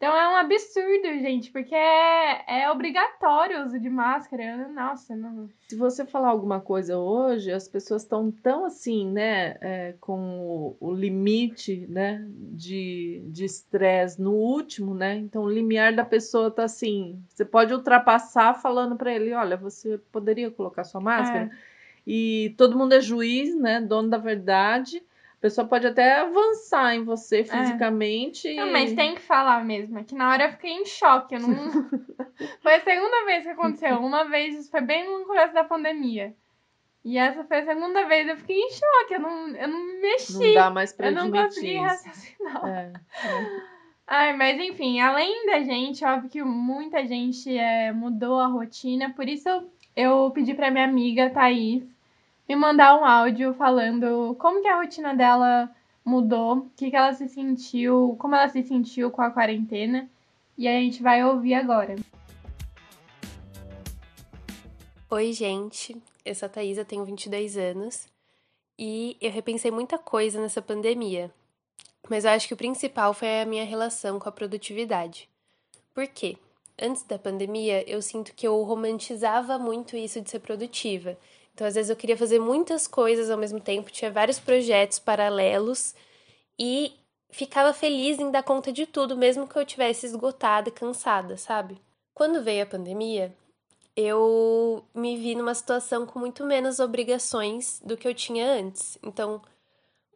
Então 0.00 0.16
é 0.16 0.28
um 0.30 0.36
absurdo, 0.36 1.08
gente, 1.20 1.50
porque 1.50 1.74
é, 1.74 2.62
é 2.62 2.70
obrigatório 2.70 3.60
o 3.60 3.66
uso 3.66 3.78
de 3.78 3.90
máscara. 3.90 4.66
Nossa, 4.68 5.14
não. 5.14 5.46
Se 5.68 5.76
você 5.76 6.06
falar 6.06 6.28
alguma 6.28 6.58
coisa 6.58 6.96
hoje, 6.96 7.52
as 7.52 7.68
pessoas 7.68 8.00
estão 8.00 8.30
tão 8.30 8.64
assim, 8.64 9.10
né, 9.10 9.58
é, 9.60 9.94
com 10.00 10.40
o, 10.40 10.76
o, 10.80 10.94
limite, 10.94 11.86
né, 11.86 12.26
de 12.30 13.44
estresse 13.44 14.22
no 14.22 14.32
último, 14.32 14.94
né? 14.94 15.16
Então 15.16 15.42
o 15.42 15.50
limiar 15.50 15.94
da 15.94 16.04
pessoa 16.04 16.50
tá 16.50 16.64
assim. 16.64 17.22
Você 17.28 17.44
pode 17.44 17.74
ultrapassar 17.74 18.54
falando 18.54 18.96
para 18.96 19.14
ele, 19.14 19.34
olha, 19.34 19.58
você 19.58 19.98
poderia 20.10 20.50
colocar 20.50 20.82
sua 20.82 21.02
máscara. 21.02 21.44
É. 21.44 21.50
E 22.06 22.54
todo 22.56 22.78
mundo 22.78 22.94
é 22.94 23.02
juiz, 23.02 23.54
né, 23.54 23.82
dono 23.82 24.08
da 24.08 24.16
verdade. 24.16 25.02
A 25.40 25.48
pessoa 25.48 25.66
pode 25.66 25.86
até 25.86 26.20
avançar 26.20 26.94
em 26.94 27.02
você 27.02 27.40
é. 27.40 27.44
fisicamente. 27.44 28.46
É. 28.46 28.56
Não, 28.56 28.70
mas 28.70 28.92
tem 28.92 29.14
que 29.14 29.22
falar 29.22 29.64
mesmo. 29.64 29.98
É 29.98 30.04
que 30.04 30.14
na 30.14 30.30
hora 30.30 30.44
eu 30.44 30.52
fiquei 30.52 30.70
em 30.70 30.84
choque. 30.84 31.34
Eu 31.34 31.40
não... 31.40 31.48
foi 32.60 32.74
a 32.74 32.80
segunda 32.80 33.24
vez 33.24 33.44
que 33.44 33.48
aconteceu. 33.48 33.96
Uma 34.00 34.24
vez, 34.24 34.68
foi 34.68 34.82
bem 34.82 35.08
no 35.08 35.24
começo 35.24 35.54
da 35.54 35.64
pandemia. 35.64 36.34
E 37.02 37.16
essa 37.16 37.42
foi 37.44 37.60
a 37.60 37.64
segunda 37.64 38.06
vez. 38.06 38.28
Eu 38.28 38.36
fiquei 38.36 38.58
em 38.58 38.70
choque. 38.70 39.14
Eu 39.14 39.20
não, 39.20 39.48
eu 39.56 39.68
não 39.68 39.86
me 39.86 40.00
mexi. 40.02 40.48
Não 40.48 40.54
dá 40.54 40.70
mais 40.70 40.92
pra 40.92 41.06
Eu 41.06 41.12
não 41.12 41.30
consegui 41.30 41.76
raciocinar. 41.78 42.68
É, 42.68 42.92
é. 43.24 43.70
Ai, 44.06 44.36
mas 44.36 44.60
enfim, 44.60 45.00
além 45.00 45.46
da 45.46 45.60
gente, 45.60 46.04
óbvio 46.04 46.28
que 46.28 46.42
muita 46.42 47.06
gente 47.06 47.56
é, 47.56 47.92
mudou 47.92 48.40
a 48.40 48.46
rotina. 48.46 49.14
Por 49.14 49.26
isso 49.26 49.48
eu, 49.48 49.72
eu 49.96 50.30
pedi 50.34 50.52
pra 50.52 50.70
minha 50.70 50.84
amiga 50.84 51.30
Thaís 51.30 51.82
me 52.50 52.56
mandar 52.56 52.98
um 52.98 53.04
áudio 53.04 53.54
falando 53.54 54.34
como 54.34 54.60
que 54.60 54.66
a 54.66 54.80
rotina 54.80 55.14
dela 55.14 55.70
mudou, 56.04 56.56
o 56.56 56.70
que, 56.76 56.90
que 56.90 56.96
ela 56.96 57.12
se 57.12 57.28
sentiu, 57.28 58.16
como 58.18 58.34
ela 58.34 58.48
se 58.48 58.60
sentiu 58.64 59.08
com 59.08 59.22
a 59.22 59.30
quarentena. 59.30 60.10
E 60.58 60.66
a 60.66 60.72
gente 60.72 61.00
vai 61.00 61.24
ouvir 61.24 61.54
agora. 61.54 61.94
Oi, 65.08 65.32
gente. 65.32 65.96
Eu 66.24 66.34
sou 66.34 66.46
a 66.46 66.48
Thaisa, 66.48 66.84
tenho 66.84 67.04
22 67.04 67.56
anos 67.56 68.08
e 68.76 69.16
eu 69.20 69.30
repensei 69.30 69.70
muita 69.70 69.96
coisa 69.96 70.40
nessa 70.40 70.60
pandemia. 70.60 71.30
Mas 72.08 72.24
eu 72.24 72.32
acho 72.32 72.48
que 72.48 72.54
o 72.54 72.56
principal 72.56 73.14
foi 73.14 73.42
a 73.42 73.46
minha 73.46 73.64
relação 73.64 74.18
com 74.18 74.28
a 74.28 74.32
produtividade. 74.32 75.28
Por 75.94 76.08
quê? 76.08 76.36
Antes 76.76 77.04
da 77.04 77.16
pandemia, 77.16 77.88
eu 77.88 78.02
sinto 78.02 78.34
que 78.34 78.44
eu 78.44 78.60
romantizava 78.64 79.56
muito 79.56 79.96
isso 79.96 80.20
de 80.20 80.28
ser 80.28 80.40
produtiva 80.40 81.16
então, 81.54 81.66
às 81.66 81.74
vezes, 81.74 81.90
eu 81.90 81.96
queria 81.96 82.16
fazer 82.16 82.38
muitas 82.38 82.86
coisas 82.86 83.30
ao 83.30 83.38
mesmo 83.38 83.60
tempo, 83.60 83.90
tinha 83.90 84.10
vários 84.10 84.38
projetos 84.38 84.98
paralelos 84.98 85.94
e 86.58 86.92
ficava 87.30 87.72
feliz 87.72 88.18
em 88.18 88.30
dar 88.30 88.42
conta 88.42 88.72
de 88.72 88.86
tudo, 88.86 89.16
mesmo 89.16 89.46
que 89.46 89.58
eu 89.58 89.64
tivesse 89.64 90.06
esgotada 90.06 90.68
e 90.68 90.72
cansada, 90.72 91.36
sabe? 91.36 91.80
Quando 92.14 92.42
veio 92.42 92.62
a 92.62 92.66
pandemia, 92.66 93.34
eu 93.96 94.84
me 94.94 95.16
vi 95.16 95.34
numa 95.34 95.54
situação 95.54 96.06
com 96.06 96.18
muito 96.18 96.44
menos 96.44 96.78
obrigações 96.80 97.80
do 97.84 97.96
que 97.96 98.08
eu 98.08 98.14
tinha 98.14 98.46
antes. 98.52 98.98
Então, 99.02 99.40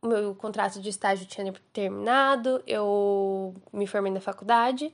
o 0.03 0.07
meu 0.07 0.35
contrato 0.35 0.81
de 0.81 0.88
estágio 0.88 1.27
tinha 1.27 1.53
terminado, 1.73 2.62
eu 2.66 3.55
me 3.73 3.87
formei 3.87 4.12
na 4.12 4.20
faculdade 4.20 4.92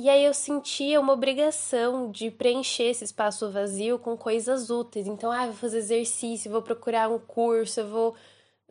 e 0.00 0.08
aí 0.08 0.24
eu 0.24 0.32
sentia 0.32 1.00
uma 1.00 1.12
obrigação 1.12 2.08
de 2.08 2.30
preencher 2.30 2.84
esse 2.84 3.02
espaço 3.02 3.50
vazio 3.50 3.98
com 3.98 4.16
coisas 4.16 4.70
úteis. 4.70 5.08
Então, 5.08 5.32
ah, 5.32 5.46
vou 5.46 5.54
fazer 5.54 5.78
exercício, 5.78 6.52
vou 6.52 6.62
procurar 6.62 7.10
um 7.10 7.18
curso, 7.18 7.84
vou, 7.84 8.14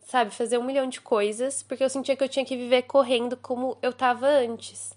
sabe, 0.05 0.31
fazer 0.31 0.57
um 0.57 0.63
milhão 0.63 0.87
de 0.87 1.01
coisas, 1.01 1.61
porque 1.61 1.83
eu 1.83 1.89
sentia 1.89 2.15
que 2.15 2.23
eu 2.23 2.29
tinha 2.29 2.45
que 2.45 2.55
viver 2.55 2.83
correndo 2.83 3.35
como 3.35 3.77
eu 3.81 3.89
estava 3.89 4.25
antes. 4.25 4.93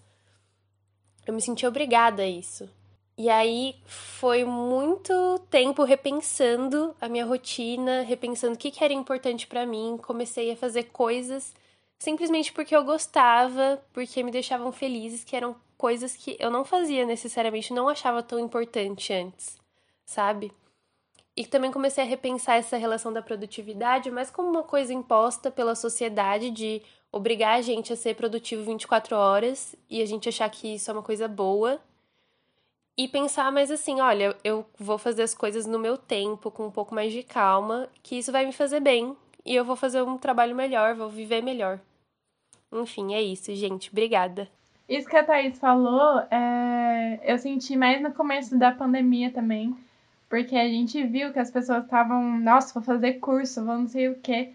Eu 1.26 1.34
me 1.34 1.42
sentia 1.42 1.68
obrigada 1.68 2.22
a 2.22 2.28
isso. 2.28 2.70
E 3.18 3.28
aí 3.28 3.74
foi 3.84 4.44
muito 4.44 5.12
tempo 5.50 5.82
repensando 5.82 6.94
a 7.00 7.08
minha 7.08 7.26
rotina, 7.26 8.02
repensando 8.02 8.54
o 8.54 8.58
que, 8.58 8.70
que 8.70 8.84
era 8.84 8.92
importante 8.92 9.48
para 9.48 9.66
mim. 9.66 9.98
Comecei 10.00 10.52
a 10.52 10.56
fazer 10.56 10.84
coisas 10.84 11.52
simplesmente 11.98 12.52
porque 12.52 12.74
eu 12.74 12.84
gostava, 12.84 13.82
porque 13.92 14.22
me 14.22 14.30
deixavam 14.30 14.70
felizes, 14.70 15.24
que 15.24 15.34
eram 15.34 15.56
coisas 15.80 16.14
que 16.14 16.36
eu 16.38 16.50
não 16.50 16.62
fazia 16.62 17.06
necessariamente, 17.06 17.72
não 17.72 17.88
achava 17.88 18.22
tão 18.22 18.38
importante 18.38 19.14
antes, 19.14 19.58
sabe? 20.04 20.52
E 21.34 21.46
também 21.46 21.72
comecei 21.72 22.04
a 22.04 22.06
repensar 22.06 22.56
essa 22.56 22.76
relação 22.76 23.10
da 23.10 23.22
produtividade, 23.22 24.10
mas 24.10 24.30
como 24.30 24.50
uma 24.50 24.62
coisa 24.62 24.92
imposta 24.92 25.50
pela 25.50 25.74
sociedade 25.74 26.50
de 26.50 26.82
obrigar 27.10 27.58
a 27.58 27.62
gente 27.62 27.94
a 27.94 27.96
ser 27.96 28.14
produtivo 28.14 28.62
24 28.62 29.16
horas 29.16 29.74
e 29.88 30.02
a 30.02 30.06
gente 30.06 30.28
achar 30.28 30.50
que 30.50 30.74
isso 30.74 30.90
é 30.90 30.92
uma 30.92 31.02
coisa 31.02 31.26
boa. 31.26 31.80
E 32.94 33.08
pensar 33.08 33.50
mais 33.50 33.70
assim, 33.70 34.02
olha, 34.02 34.36
eu 34.44 34.66
vou 34.78 34.98
fazer 34.98 35.22
as 35.22 35.34
coisas 35.34 35.64
no 35.64 35.78
meu 35.78 35.96
tempo, 35.96 36.50
com 36.50 36.66
um 36.66 36.70
pouco 36.70 36.94
mais 36.94 37.10
de 37.10 37.22
calma, 37.22 37.88
que 38.02 38.18
isso 38.18 38.30
vai 38.30 38.44
me 38.44 38.52
fazer 38.52 38.80
bem 38.80 39.16
e 39.46 39.54
eu 39.54 39.64
vou 39.64 39.76
fazer 39.76 40.02
um 40.02 40.18
trabalho 40.18 40.54
melhor, 40.54 40.94
vou 40.94 41.08
viver 41.08 41.40
melhor. 41.42 41.80
Enfim, 42.70 43.14
é 43.14 43.22
isso, 43.22 43.54
gente. 43.54 43.88
Obrigada. 43.88 44.59
Isso 44.90 45.08
que 45.08 45.16
a 45.16 45.22
Thaís 45.22 45.56
falou, 45.56 46.20
é... 46.32 47.20
eu 47.22 47.38
senti 47.38 47.76
mais 47.76 48.02
no 48.02 48.12
começo 48.12 48.58
da 48.58 48.72
pandemia 48.72 49.30
também, 49.30 49.76
porque 50.28 50.56
a 50.56 50.66
gente 50.68 51.00
viu 51.06 51.32
que 51.32 51.38
as 51.38 51.48
pessoas 51.48 51.84
estavam, 51.84 52.40
nossa, 52.40 52.74
vou 52.74 52.82
fazer 52.82 53.14
curso, 53.20 53.64
vou 53.64 53.78
não 53.78 53.86
sei 53.86 54.08
o 54.08 54.16
quê. 54.16 54.52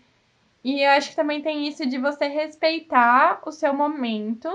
E 0.62 0.82
eu 0.82 0.92
acho 0.92 1.12
que 1.12 1.16
também 1.16 1.42
tem 1.42 1.66
isso 1.70 1.86
de 1.86 1.98
você 1.98 2.28
respeitar 2.28 3.42
o 3.46 3.52
seu 3.52 3.74
momento, 3.74 4.50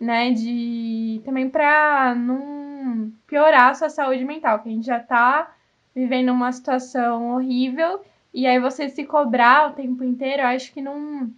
né? 0.00 0.32
De 0.32 1.20
também 1.24 1.48
pra 1.48 2.12
não 2.16 3.12
piorar 3.28 3.70
a 3.70 3.74
sua 3.74 3.88
saúde 3.88 4.24
mental, 4.24 4.58
que 4.60 4.68
a 4.68 4.72
gente 4.72 4.86
já 4.86 4.98
tá 4.98 5.54
vivendo 5.94 6.32
uma 6.32 6.50
situação 6.50 7.36
horrível, 7.36 8.00
e 8.34 8.44
aí 8.46 8.58
você 8.58 8.88
se 8.88 9.04
cobrar 9.04 9.70
o 9.70 9.74
tempo 9.74 10.02
inteiro, 10.02 10.42
eu 10.42 10.48
acho 10.48 10.72
que 10.72 10.82
não, 10.82 11.30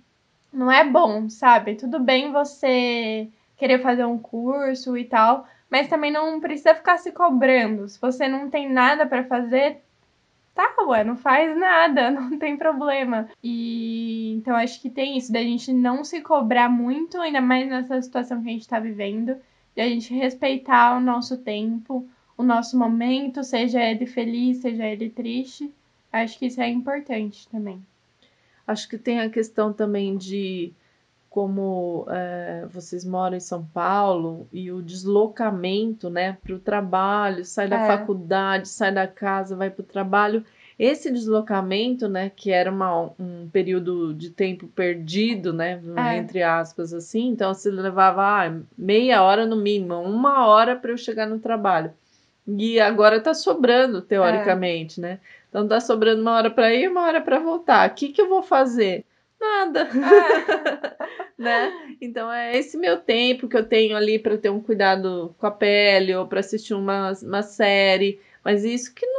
não 0.53 0.73
é 0.73 0.85
bom, 0.85 1.29
sabe? 1.29 1.75
Tudo 1.75 2.01
bem 2.01 2.33
você 2.33 3.29
querer 3.59 3.83
fazer 3.83 4.05
um 4.05 4.19
curso 4.19 4.97
e 4.97 5.05
tal, 5.05 5.47
mas 5.69 5.89
também 5.89 6.11
não 6.11 6.41
precisa 6.41 6.75
ficar 6.75 6.97
se 6.99 7.13
cobrando. 7.13 7.89
Se 7.89 8.01
você 8.01 8.29
não 8.29 8.49
tem 8.49 8.73
nada 8.73 9.05
para 9.05 9.25
fazer, 9.25 9.83
tá, 10.55 10.75
ué, 10.87 11.05
não 11.05 11.17
faz 11.17 11.55
nada, 11.57 12.11
não 12.11 12.39
tem 12.39 12.57
problema. 12.57 13.29
E 13.43 14.35
então 14.37 14.57
acho 14.57 14.81
que 14.81 14.89
tem 14.89 15.19
isso 15.19 15.33
da 15.33 15.41
gente 15.41 15.73
não 15.73 16.05
se 16.05 16.21
cobrar 16.23 16.69
muito, 16.69 17.21
ainda 17.21 17.41
mais 17.41 17.69
nessa 17.69 18.01
situação 18.01 18.43
que 18.43 18.49
a 18.49 18.53
gente 18.53 18.69
tá 18.69 18.79
vivendo, 18.79 19.37
de 19.75 19.83
a 19.83 19.89
gente 19.89 20.15
respeitar 20.15 20.97
o 20.97 21.01
nosso 21.01 21.37
tempo, 21.39 22.09
o 22.37 22.43
nosso 22.43 22.79
momento, 22.79 23.43
seja 23.43 23.83
ele 23.83 24.07
feliz, 24.07 24.59
seja 24.59 24.87
ele 24.87 25.11
triste. 25.11 25.73
Acho 26.13 26.39
que 26.39 26.47
isso 26.47 26.61
é 26.61 26.69
importante 26.69 27.49
também. 27.49 27.83
Acho 28.67 28.89
que 28.89 28.97
tem 28.97 29.21
a 29.21 29.29
questão 29.29 29.73
também 29.73 30.17
de 30.17 30.73
como 31.39 32.05
é, 32.11 32.67
vocês 32.69 33.05
moram 33.05 33.37
em 33.37 33.41
São 33.41 33.65
Paulo 33.65 34.49
e 34.53 34.73
o 34.73 34.83
deslocamento, 34.83 36.11
né, 36.11 36.37
para 36.43 36.53
o 36.53 36.59
trabalho, 36.59 37.45
sai 37.45 37.69
da 37.69 37.77
É. 37.77 37.87
faculdade, 37.87 38.67
sai 38.69 38.93
da 38.93 39.07
casa, 39.07 39.55
vai 39.55 39.71
para 39.71 39.83
o 39.83 39.87
trabalho. 39.87 40.45
Esse 40.77 41.13
deslocamento, 41.13 42.09
né, 42.09 42.33
que 42.35 42.51
era 42.51 42.73
uma, 42.73 43.11
um 43.21 43.49
período 43.53 44.13
de 44.13 44.31
tempo 44.31 44.67
perdido, 44.67 45.53
né, 45.53 45.81
É. 45.97 46.17
entre 46.17 46.43
aspas, 46.43 46.93
assim, 46.93 47.29
então 47.29 47.55
você 47.55 47.71
levava 47.71 48.21
ah, 48.23 48.53
meia 48.77 49.23
hora 49.23 49.47
no 49.47 49.55
mínimo, 49.55 49.95
uma 49.95 50.45
hora 50.45 50.75
para 50.75 50.91
eu 50.91 50.97
chegar 50.97 51.29
no 51.29 51.39
trabalho. 51.39 51.93
E 52.49 52.81
agora 52.81 53.21
tá 53.21 53.33
sobrando, 53.33 54.03
teoricamente, 54.03 55.01
né? 55.01 55.21
Então 55.49 55.69
tá 55.69 55.79
sobrando 55.79 56.21
uma 56.21 56.33
hora 56.33 56.51
para 56.51 56.75
ir 56.75 56.85
e 56.85 56.89
uma 56.89 57.03
hora 57.03 57.21
para 57.21 57.39
voltar. 57.39 57.89
O 57.91 57.95
que 57.95 58.09
que 58.09 58.21
eu 58.21 58.29
vou 58.29 58.43
fazer? 58.43 59.05
Nada 59.41 59.89
né? 61.39 61.73
Então 62.01 62.31
é 62.31 62.57
esse 62.59 62.77
meu 62.77 62.97
tempo 62.97 63.49
que 63.49 63.57
eu 63.57 63.65
tenho 63.65 63.97
ali 63.97 64.19
para 64.19 64.37
ter 64.37 64.51
um 64.51 64.61
cuidado 64.61 65.35
com 65.39 65.47
a 65.47 65.51
pele 65.51 66.15
ou 66.15 66.27
para 66.27 66.41
assistir 66.41 66.75
uma, 66.75 67.13
uma 67.23 67.43
série, 67.43 68.21
mas 68.45 68.65
isso 68.65 68.93
que 68.93 69.07
não 69.07 69.19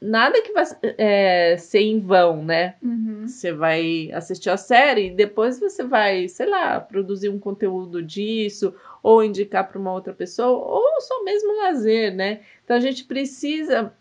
nada 0.00 0.42
que 0.42 0.52
vai 0.52 0.64
é, 0.98 1.56
ser 1.56 1.80
em 1.80 2.00
vão, 2.00 2.44
né? 2.44 2.74
Uhum. 2.82 3.26
Você 3.26 3.52
vai 3.52 4.10
assistir 4.12 4.50
a 4.50 4.56
série 4.56 5.06
e 5.06 5.14
depois 5.14 5.58
você 5.58 5.82
vai, 5.82 6.28
sei 6.28 6.46
lá, 6.46 6.80
produzir 6.80 7.28
um 7.28 7.38
conteúdo 7.38 8.02
disso 8.02 8.74
ou 9.02 9.24
indicar 9.24 9.68
para 9.68 9.78
uma 9.78 9.92
outra 9.92 10.12
pessoa 10.12 10.48
ou 10.48 11.00
só 11.00 11.24
mesmo 11.24 11.56
lazer, 11.62 12.14
né? 12.14 12.40
Então 12.64 12.76
a 12.76 12.80
gente 12.80 13.04
precisa 13.04 13.92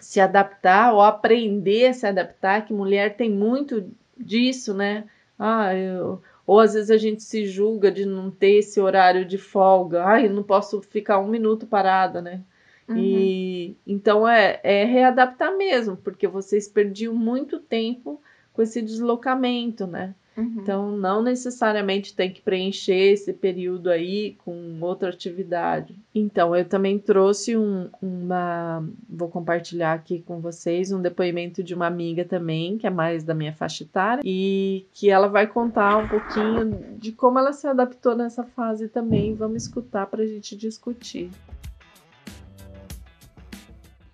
se 0.00 0.20
adaptar 0.20 0.92
ou 0.92 1.00
aprender 1.00 1.86
a 1.86 1.94
se 1.94 2.06
adaptar, 2.06 2.64
que 2.64 2.72
mulher 2.72 3.16
tem 3.16 3.30
muito 3.30 3.90
disso, 4.16 4.74
né? 4.74 5.04
Ah, 5.38 5.74
eu 5.74 6.20
ou 6.46 6.60
às 6.60 6.74
vezes 6.74 6.90
a 6.90 6.98
gente 6.98 7.22
se 7.22 7.46
julga 7.46 7.90
de 7.90 8.04
não 8.04 8.30
ter 8.30 8.58
esse 8.58 8.80
horário 8.80 9.24
de 9.24 9.38
folga. 9.38 10.04
Ai, 10.04 10.26
eu 10.26 10.30
não 10.30 10.42
posso 10.42 10.80
ficar 10.82 11.18
um 11.18 11.28
minuto 11.28 11.66
parada, 11.66 12.20
né? 12.20 12.42
Uhum. 12.86 12.96
E 12.98 13.76
então 13.86 14.28
é, 14.28 14.60
é 14.62 14.84
readaptar 14.84 15.56
mesmo, 15.56 15.96
porque 15.96 16.26
vocês 16.26 16.68
perdiam 16.68 17.14
muito 17.14 17.58
tempo 17.58 18.20
com 18.52 18.60
esse 18.60 18.82
deslocamento, 18.82 19.86
né? 19.86 20.14
Uhum. 20.36 20.56
Então 20.58 20.96
não 20.96 21.22
necessariamente 21.22 22.14
tem 22.14 22.32
que 22.32 22.42
preencher 22.42 23.12
esse 23.12 23.32
período 23.32 23.88
aí 23.88 24.36
com 24.44 24.78
outra 24.80 25.08
atividade. 25.08 25.94
Então 26.14 26.54
eu 26.54 26.64
também 26.64 26.98
trouxe 26.98 27.56
um, 27.56 27.88
uma, 28.02 28.84
vou 29.08 29.28
compartilhar 29.28 29.92
aqui 29.92 30.20
com 30.20 30.40
vocês 30.40 30.90
um 30.90 31.00
depoimento 31.00 31.62
de 31.62 31.74
uma 31.74 31.86
amiga 31.86 32.24
também, 32.24 32.76
que 32.78 32.86
é 32.86 32.90
mais 32.90 33.22
da 33.22 33.34
minha 33.34 33.52
faixa 33.52 33.84
etária, 33.84 34.22
e 34.24 34.86
que 34.92 35.08
ela 35.08 35.28
vai 35.28 35.46
contar 35.46 35.96
um 35.98 36.08
pouquinho 36.08 36.96
de 36.98 37.12
como 37.12 37.38
ela 37.38 37.52
se 37.52 37.66
adaptou 37.66 38.16
nessa 38.16 38.42
fase 38.42 38.88
também. 38.88 39.34
Vamos 39.34 39.64
escutar 39.64 40.06
para 40.06 40.22
a 40.22 40.26
gente 40.26 40.56
discutir. 40.56 41.30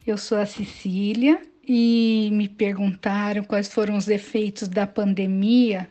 Eu 0.07 0.17
sou 0.17 0.39
a 0.39 0.47
Cecília 0.47 1.41
e 1.73 2.31
me 2.33 2.49
perguntaram 2.49 3.45
quais 3.45 3.73
foram 3.73 3.97
os 3.97 4.09
efeitos 4.09 4.67
da 4.67 4.89
pandemia, 4.89 5.89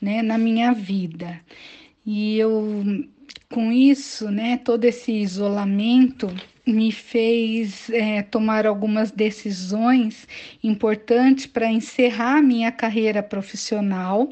né, 0.00 0.22
na 0.22 0.38
minha 0.38 0.72
vida. 0.72 1.40
E 2.06 2.38
eu, 2.38 3.04
com 3.50 3.72
isso, 3.72 4.30
né, 4.30 4.56
todo 4.56 4.84
esse 4.84 5.10
isolamento 5.10 6.28
me 6.64 6.92
fez 6.92 7.90
é, 7.90 8.22
tomar 8.22 8.68
algumas 8.68 9.10
decisões 9.10 10.28
importantes 10.62 11.44
para 11.44 11.72
encerrar 11.72 12.40
minha 12.40 12.70
carreira 12.70 13.20
profissional. 13.20 14.28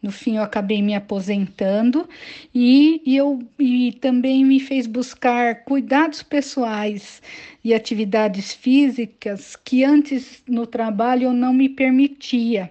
No 0.00 0.12
fim, 0.12 0.36
eu 0.36 0.42
acabei 0.42 0.80
me 0.80 0.94
aposentando 0.94 2.08
e, 2.54 3.02
e 3.04 3.16
eu 3.16 3.40
e 3.58 3.92
também 4.00 4.44
me 4.44 4.60
fez 4.60 4.86
buscar 4.86 5.64
cuidados 5.64 6.22
pessoais 6.22 7.20
e 7.64 7.74
atividades 7.74 8.54
físicas 8.54 9.56
que 9.56 9.82
antes 9.82 10.42
no 10.48 10.66
trabalho 10.66 11.24
eu 11.24 11.32
não 11.32 11.52
me 11.52 11.68
permitia. 11.68 12.70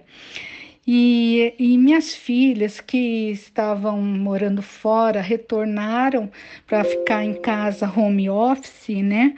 E, 0.90 1.52
e 1.58 1.76
minhas 1.76 2.14
filhas 2.14 2.80
que 2.80 3.30
estavam 3.30 4.00
morando 4.00 4.62
fora 4.62 5.20
retornaram 5.20 6.30
para 6.66 6.82
ficar 6.82 7.22
em 7.22 7.34
casa 7.34 7.92
home 7.94 8.30
office, 8.30 9.02
né? 9.02 9.34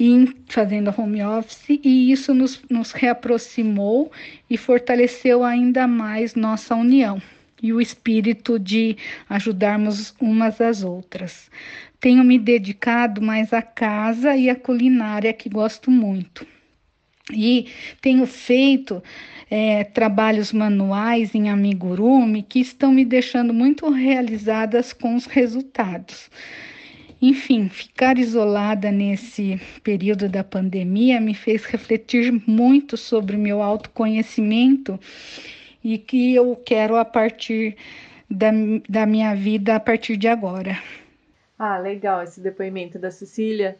E 0.00 0.34
fazendo 0.48 0.94
home 0.96 1.22
office, 1.22 1.68
e 1.68 2.10
isso 2.10 2.32
nos, 2.32 2.62
nos 2.70 2.92
reaproximou 2.92 4.10
e 4.48 4.56
fortaleceu 4.56 5.44
ainda 5.44 5.86
mais 5.86 6.34
nossa 6.34 6.74
união 6.74 7.20
e 7.62 7.70
o 7.70 7.82
espírito 7.82 8.58
de 8.58 8.96
ajudarmos 9.28 10.14
umas 10.18 10.58
às 10.58 10.82
outras. 10.82 11.50
Tenho 12.00 12.24
me 12.24 12.38
dedicado 12.38 13.20
mais 13.20 13.52
à 13.52 13.60
casa 13.60 14.34
e 14.34 14.48
à 14.48 14.56
culinária, 14.56 15.34
que 15.34 15.50
gosto 15.50 15.90
muito. 15.90 16.46
E 17.30 17.68
tenho 18.02 18.26
feito 18.26 19.02
é, 19.50 19.84
trabalhos 19.84 20.52
manuais 20.52 21.34
em 21.34 21.50
amigurumi 21.50 22.42
que 22.42 22.60
estão 22.60 22.92
me 22.92 23.04
deixando 23.04 23.52
muito 23.52 23.90
realizadas 23.90 24.92
com 24.92 25.14
os 25.14 25.26
resultados. 25.26 26.30
Enfim, 27.20 27.68
ficar 27.68 28.18
isolada 28.18 28.90
nesse 28.90 29.60
período 29.82 30.28
da 30.28 30.44
pandemia 30.44 31.20
me 31.20 31.34
fez 31.34 31.64
refletir 31.64 32.32
muito 32.46 32.96
sobre 32.96 33.36
meu 33.36 33.62
autoconhecimento 33.62 34.98
e 35.82 35.96
que 35.96 36.34
eu 36.34 36.54
quero 36.56 36.96
a 36.96 37.04
partir 37.04 37.76
da, 38.30 38.50
da 38.88 39.06
minha 39.06 39.34
vida 39.34 39.76
a 39.76 39.80
partir 39.80 40.16
de 40.16 40.28
agora. 40.28 40.78
Ah, 41.58 41.78
legal 41.78 42.22
esse 42.22 42.40
depoimento 42.40 42.98
da 42.98 43.10
Cecília 43.10 43.76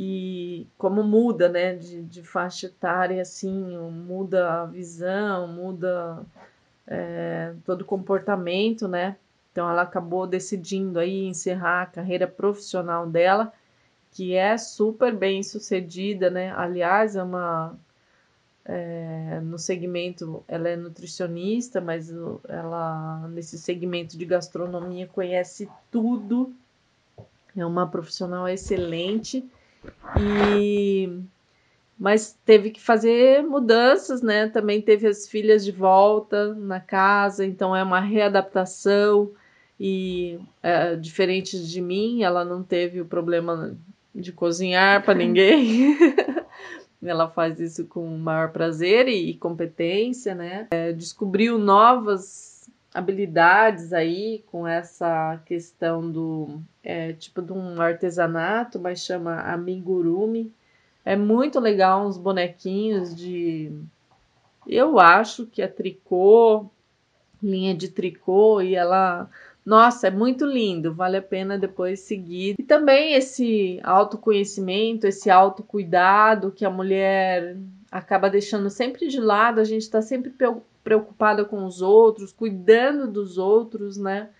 e 0.00 0.64
como 0.78 1.02
muda, 1.02 1.48
né, 1.48 1.74
de, 1.74 2.02
de 2.02 2.22
faixa 2.22 2.66
etária, 2.66 3.20
assim, 3.20 3.76
muda 4.06 4.62
a 4.62 4.64
visão, 4.64 5.48
muda 5.48 6.24
é, 6.86 7.52
todo 7.66 7.82
o 7.82 7.84
comportamento, 7.84 8.86
né? 8.86 9.16
Então 9.50 9.68
ela 9.68 9.82
acabou 9.82 10.24
decidindo 10.24 11.00
aí 11.00 11.24
encerrar 11.24 11.82
a 11.82 11.86
carreira 11.86 12.28
profissional 12.28 13.08
dela, 13.08 13.52
que 14.12 14.36
é 14.36 14.56
super 14.56 15.12
bem 15.12 15.42
sucedida, 15.42 16.30
né? 16.30 16.54
Aliás, 16.56 17.16
é 17.16 17.22
uma 17.24 17.74
é, 18.64 19.40
no 19.42 19.58
segmento, 19.58 20.44
ela 20.46 20.68
é 20.68 20.76
nutricionista, 20.76 21.80
mas 21.80 22.08
ela 22.48 23.26
nesse 23.30 23.58
segmento 23.58 24.16
de 24.16 24.24
gastronomia 24.24 25.08
conhece 25.08 25.68
tudo. 25.90 26.54
É 27.56 27.66
uma 27.66 27.88
profissional 27.88 28.48
excelente 28.48 29.44
e 30.20 31.20
mas 31.98 32.38
teve 32.44 32.70
que 32.70 32.80
fazer 32.80 33.42
mudanças, 33.42 34.22
né? 34.22 34.48
Também 34.48 34.80
teve 34.80 35.08
as 35.08 35.28
filhas 35.28 35.64
de 35.64 35.72
volta 35.72 36.54
na 36.54 36.78
casa, 36.78 37.44
então 37.44 37.74
é 37.74 37.82
uma 37.82 37.98
readaptação 37.98 39.32
e 39.80 40.38
é, 40.62 40.94
diferente 40.94 41.60
de 41.60 41.80
mim, 41.80 42.22
ela 42.22 42.44
não 42.44 42.62
teve 42.62 43.00
o 43.00 43.04
problema 43.04 43.76
de 44.14 44.32
cozinhar 44.32 45.04
para 45.04 45.14
ninguém. 45.18 45.96
ela 47.02 47.28
faz 47.28 47.58
isso 47.60 47.84
com 47.86 48.04
o 48.04 48.18
maior 48.18 48.50
prazer 48.50 49.08
e, 49.08 49.34
competência, 49.34 50.34
né? 50.34 50.68
É, 50.70 50.92
descobriu 50.92 51.58
novas 51.58 52.47
habilidades 52.92 53.92
aí 53.92 54.44
com 54.50 54.66
essa 54.66 55.40
questão 55.44 56.10
do 56.10 56.60
é, 56.82 57.12
tipo 57.12 57.42
de 57.42 57.52
um 57.52 57.80
artesanato, 57.80 58.78
mas 58.78 59.00
chama 59.00 59.40
amigurumi. 59.40 60.52
É 61.04 61.16
muito 61.16 61.60
legal 61.60 62.06
uns 62.06 62.18
bonequinhos 62.18 63.14
de 63.14 63.72
eu 64.66 64.98
acho 64.98 65.46
que 65.46 65.62
é 65.62 65.68
tricô, 65.68 66.66
linha 67.42 67.74
de 67.74 67.88
tricô 67.88 68.60
e 68.60 68.74
ela 68.74 69.30
nossa, 69.68 70.06
é 70.06 70.10
muito 70.10 70.46
lindo, 70.46 70.94
vale 70.94 71.18
a 71.18 71.22
pena 71.22 71.58
depois 71.58 72.00
seguir. 72.00 72.54
E 72.58 72.62
também 72.62 73.12
esse 73.12 73.78
autoconhecimento, 73.84 75.06
esse 75.06 75.28
autocuidado 75.28 76.50
que 76.50 76.64
a 76.64 76.70
mulher 76.70 77.54
acaba 77.92 78.30
deixando 78.30 78.70
sempre 78.70 79.08
de 79.08 79.20
lado, 79.20 79.60
a 79.60 79.64
gente 79.64 79.82
está 79.82 80.00
sempre 80.00 80.30
preocupada 80.82 81.44
com 81.44 81.64
os 81.64 81.82
outros, 81.82 82.32
cuidando 82.32 83.10
dos 83.10 83.38
outros, 83.38 83.96
né? 83.96 84.30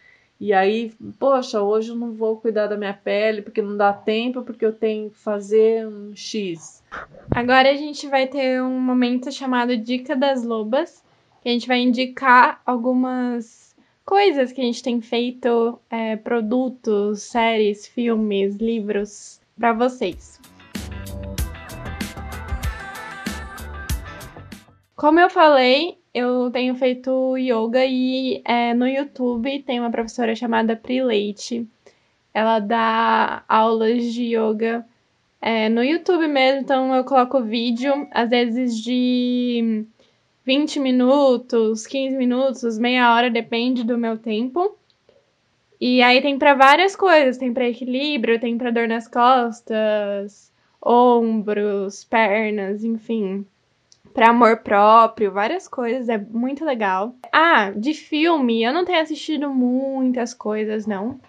E 0.40 0.52
aí, 0.52 0.92
poxa, 1.18 1.60
hoje 1.60 1.90
eu 1.90 1.96
não 1.96 2.12
vou 2.12 2.36
cuidar 2.36 2.68
da 2.68 2.76
minha 2.76 2.94
pele 2.94 3.42
porque 3.42 3.60
não 3.60 3.76
dá 3.76 3.92
tempo, 3.92 4.42
porque 4.42 4.64
eu 4.64 4.72
tenho 4.72 5.10
que 5.10 5.18
fazer 5.18 5.86
um 5.86 6.14
X. 6.14 6.82
Agora 7.28 7.68
a 7.68 7.74
gente 7.74 8.06
vai 8.06 8.28
ter 8.28 8.62
um 8.62 8.80
momento 8.80 9.32
chamado 9.32 9.76
Dica 9.76 10.14
das 10.14 10.44
Lobas, 10.44 11.02
que 11.42 11.48
a 11.48 11.52
gente 11.52 11.66
vai 11.66 11.80
indicar 11.80 12.62
algumas 12.64 13.74
coisas 14.04 14.52
que 14.52 14.60
a 14.60 14.64
gente 14.64 14.82
tem 14.82 15.00
feito, 15.00 15.78
é, 15.90 16.14
produtos, 16.14 17.22
séries, 17.22 17.86
filmes, 17.86 18.56
livros 18.56 19.40
para 19.58 19.72
vocês. 19.72 20.40
Como 24.94 25.18
eu 25.20 25.28
falei, 25.28 25.97
eu 26.14 26.50
tenho 26.50 26.74
feito 26.74 27.36
yoga 27.36 27.84
e 27.84 28.42
é, 28.44 28.74
no 28.74 28.86
YouTube 28.86 29.62
tem 29.62 29.80
uma 29.80 29.90
professora 29.90 30.34
chamada 30.34 30.76
Pri 30.76 31.02
Leite. 31.02 31.66
Ela 32.32 32.58
dá 32.58 33.44
aulas 33.48 34.04
de 34.12 34.36
yoga 34.36 34.84
é, 35.40 35.68
no 35.68 35.82
YouTube 35.82 36.26
mesmo, 36.26 36.60
então 36.60 36.94
eu 36.94 37.04
coloco 37.04 37.42
vídeo, 37.42 38.08
às 38.10 38.28
vezes 38.28 38.76
de 38.76 39.84
20 40.44 40.80
minutos, 40.80 41.86
15 41.86 42.16
minutos, 42.16 42.78
meia 42.78 43.14
hora, 43.14 43.30
depende 43.30 43.84
do 43.84 43.98
meu 43.98 44.18
tempo. 44.18 44.76
E 45.80 46.02
aí 46.02 46.20
tem 46.20 46.38
para 46.38 46.54
várias 46.54 46.96
coisas, 46.96 47.38
tem 47.38 47.52
para 47.52 47.68
equilíbrio, 47.68 48.40
tem 48.40 48.58
para 48.58 48.70
dor 48.72 48.88
nas 48.88 49.06
costas, 49.06 50.52
ombros, 50.82 52.02
pernas, 52.04 52.82
enfim, 52.82 53.46
para 54.12 54.30
amor 54.30 54.58
próprio, 54.58 55.32
várias 55.32 55.68
coisas, 55.68 56.08
é 56.08 56.18
muito 56.18 56.64
legal. 56.64 57.14
Ah, 57.32 57.70
de 57.70 57.94
filme, 57.94 58.62
eu 58.62 58.72
não 58.72 58.84
tenho 58.84 59.00
assistido 59.00 59.50
muitas 59.50 60.34
coisas, 60.34 60.86
não. 60.86 61.20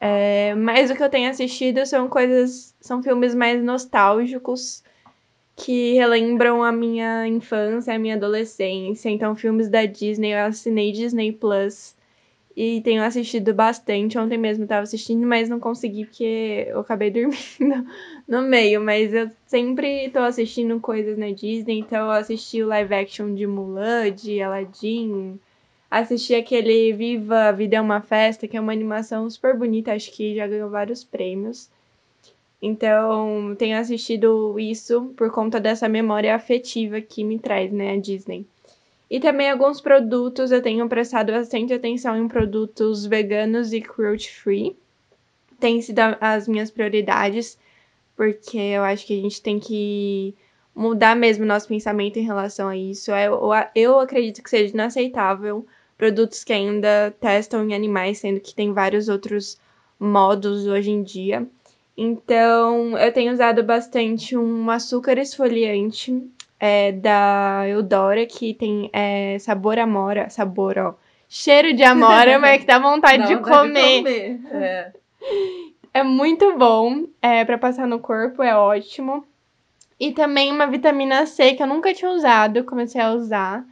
É, 0.00 0.54
mas 0.54 0.90
o 0.90 0.94
que 0.94 1.02
eu 1.02 1.10
tenho 1.10 1.30
assistido 1.30 1.84
são 1.84 2.08
coisas, 2.08 2.74
são 2.80 3.02
filmes 3.02 3.34
mais 3.34 3.62
nostálgicos 3.62 4.82
que 5.56 5.94
relembram 5.94 6.62
a 6.62 6.70
minha 6.70 7.26
infância, 7.26 7.94
a 7.94 7.98
minha 7.98 8.14
adolescência. 8.14 9.10
Então, 9.10 9.34
filmes 9.34 9.68
da 9.68 9.84
Disney, 9.84 10.32
eu 10.32 10.46
assinei 10.46 10.92
Disney 10.92 11.32
Plus 11.32 11.97
e 12.60 12.80
tenho 12.80 13.04
assistido 13.04 13.54
bastante. 13.54 14.18
Ontem 14.18 14.36
mesmo 14.36 14.64
estava 14.64 14.82
assistindo, 14.82 15.24
mas 15.24 15.48
não 15.48 15.60
consegui 15.60 16.04
porque 16.04 16.66
eu 16.68 16.80
acabei 16.80 17.08
dormindo 17.12 17.86
no 18.26 18.42
meio. 18.42 18.80
Mas 18.80 19.14
eu 19.14 19.30
sempre 19.46 20.06
estou 20.06 20.22
assistindo 20.22 20.80
coisas 20.80 21.16
na 21.16 21.30
Disney, 21.30 21.78
então 21.78 22.06
eu 22.06 22.10
assisti 22.10 22.60
o 22.60 22.66
live 22.66 22.94
action 22.94 23.32
de 23.32 23.46
Mulan, 23.46 24.10
de 24.10 24.42
Aladdin 24.42 25.38
assisti 25.90 26.34
aquele 26.34 26.92
Viva 26.92 27.44
a 27.44 27.52
Vida 27.52 27.76
é 27.76 27.80
uma 27.80 28.00
Festa, 28.00 28.46
que 28.46 28.56
é 28.56 28.60
uma 28.60 28.72
animação 28.72 29.30
super 29.30 29.56
bonita, 29.56 29.92
acho 29.92 30.10
que 30.10 30.34
já 30.34 30.46
ganhou 30.46 30.68
vários 30.68 31.04
prêmios. 31.04 31.70
Então, 32.60 33.54
tenho 33.56 33.78
assistido 33.78 34.58
isso 34.58 35.14
por 35.16 35.30
conta 35.30 35.60
dessa 35.60 35.88
memória 35.88 36.34
afetiva 36.34 37.00
que 37.00 37.22
me 37.22 37.38
traz, 37.38 37.72
né, 37.72 37.92
a 37.92 37.96
Disney. 37.96 38.44
E 39.10 39.18
também 39.18 39.50
alguns 39.50 39.80
produtos, 39.80 40.52
eu 40.52 40.60
tenho 40.60 40.86
prestado 40.88 41.32
bastante 41.32 41.72
atenção 41.72 42.16
em 42.16 42.28
produtos 42.28 43.06
veganos 43.06 43.72
e 43.72 43.80
cruelty 43.80 44.30
free. 44.30 44.76
Tem 45.58 45.80
sido 45.80 46.00
as 46.20 46.46
minhas 46.46 46.70
prioridades, 46.70 47.58
porque 48.14 48.58
eu 48.58 48.82
acho 48.82 49.06
que 49.06 49.18
a 49.18 49.22
gente 49.22 49.40
tem 49.40 49.58
que 49.58 50.34
mudar 50.74 51.16
mesmo 51.16 51.44
nosso 51.44 51.66
pensamento 51.66 52.18
em 52.18 52.24
relação 52.24 52.68
a 52.68 52.76
isso. 52.76 53.10
Eu, 53.10 53.40
eu 53.74 53.98
acredito 53.98 54.42
que 54.42 54.50
seja 54.50 54.74
inaceitável 54.74 55.66
produtos 55.96 56.44
que 56.44 56.52
ainda 56.52 57.12
testam 57.20 57.68
em 57.68 57.74
animais, 57.74 58.18
sendo 58.18 58.40
que 58.40 58.54
tem 58.54 58.72
vários 58.72 59.08
outros 59.08 59.58
modos 59.98 60.66
hoje 60.66 60.90
em 60.90 61.02
dia. 61.02 61.48
Então, 61.96 62.96
eu 62.96 63.12
tenho 63.12 63.32
usado 63.32 63.64
bastante 63.64 64.36
um 64.36 64.70
açúcar 64.70 65.18
esfoliante 65.18 66.22
é, 66.58 66.92
da 66.92 67.64
Eudora, 67.68 68.26
que 68.26 68.54
tem 68.54 68.90
é, 68.92 69.38
sabor 69.38 69.78
amora, 69.78 70.28
sabor, 70.28 70.78
ó, 70.78 70.94
cheiro 71.28 71.74
de 71.74 71.82
amora, 71.82 72.38
mas 72.38 72.60
que 72.60 72.66
dá 72.66 72.78
vontade, 72.78 73.18
dá 73.22 73.26
de, 73.26 73.36
comer. 73.36 74.02
de 74.02 74.38
comer. 74.38 74.40
É. 74.52 74.92
é 75.94 76.02
muito 76.02 76.56
bom, 76.56 77.06
é, 77.22 77.44
para 77.44 77.58
passar 77.58 77.86
no 77.86 78.00
corpo, 78.00 78.42
é 78.42 78.56
ótimo. 78.56 79.24
E 80.00 80.12
também 80.12 80.52
uma 80.52 80.66
vitamina 80.66 81.26
C 81.26 81.54
que 81.54 81.62
eu 81.62 81.66
nunca 81.66 81.92
tinha 81.92 82.10
usado, 82.10 82.64
comecei 82.64 83.00
a 83.00 83.12
usar 83.12 83.64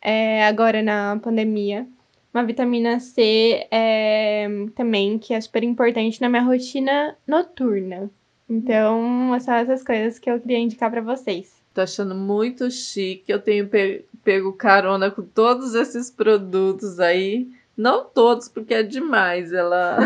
é, 0.00 0.46
agora 0.46 0.82
na 0.82 1.18
pandemia. 1.22 1.86
Uma 2.32 2.44
vitamina 2.44 3.00
C 3.00 3.66
é, 3.70 4.46
também, 4.74 5.18
que 5.18 5.32
é 5.32 5.40
super 5.40 5.62
importante 5.62 6.20
na 6.20 6.28
minha 6.28 6.42
rotina 6.42 7.16
noturna. 7.26 8.10
Então, 8.48 9.36
são 9.40 9.54
essas 9.54 9.82
coisas 9.82 10.18
que 10.18 10.30
eu 10.30 10.38
queria 10.38 10.58
indicar 10.58 10.90
para 10.90 11.00
vocês. 11.00 11.55
Tô 11.76 11.82
achando 11.82 12.14
muito 12.14 12.70
chique. 12.70 13.30
Eu 13.30 13.38
tenho 13.38 13.68
pe 13.68 14.02
pego 14.24 14.50
carona 14.54 15.10
com 15.10 15.20
todos 15.20 15.74
esses 15.74 16.10
produtos 16.10 16.98
aí. 16.98 17.50
Não 17.76 18.02
todos, 18.02 18.48
porque 18.48 18.72
é 18.72 18.82
demais. 18.82 19.52
Ela 19.52 19.98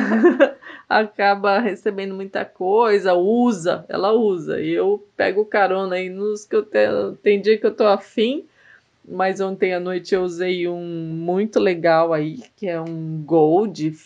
acaba 0.90 1.60
recebendo 1.60 2.12
muita 2.12 2.44
coisa, 2.44 3.14
usa, 3.14 3.84
ela 3.88 4.10
usa. 4.12 4.60
E 4.60 4.72
eu 4.72 5.06
pego 5.16 5.44
carona 5.44 5.94
aí 5.94 6.08
nos 6.08 6.44
que 6.44 6.56
eu 6.56 6.64
tenho. 6.64 7.12
Tem 7.22 7.40
dia 7.40 7.56
que 7.56 7.64
eu 7.64 7.72
tô 7.72 7.86
afim 7.86 8.44
mas 9.02 9.40
ontem 9.40 9.72
à 9.72 9.80
noite 9.80 10.14
eu 10.14 10.22
usei 10.22 10.68
um 10.68 10.78
muito 10.78 11.58
legal 11.58 12.12
aí, 12.12 12.42
que 12.54 12.68
é 12.68 12.80
um 12.80 13.22
gold, 13.24 13.96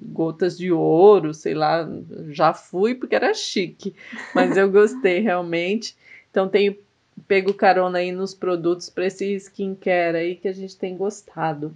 gotas 0.00 0.56
de 0.56 0.72
ouro, 0.72 1.34
sei 1.34 1.52
lá, 1.52 1.86
já 2.28 2.54
fui 2.54 2.94
porque 2.94 3.14
era 3.14 3.34
chique, 3.34 3.94
mas 4.34 4.56
eu 4.56 4.70
gostei 4.70 5.18
realmente. 5.18 5.94
Então 6.30 6.48
tenho 6.48 6.76
pego 7.26 7.54
carona 7.54 7.98
aí 7.98 8.12
nos 8.12 8.34
produtos 8.34 8.88
para 8.88 9.06
esse 9.06 9.34
skincare 9.36 10.16
aí 10.16 10.36
que 10.36 10.48
a 10.48 10.52
gente 10.52 10.76
tem 10.76 10.96
gostado. 10.96 11.74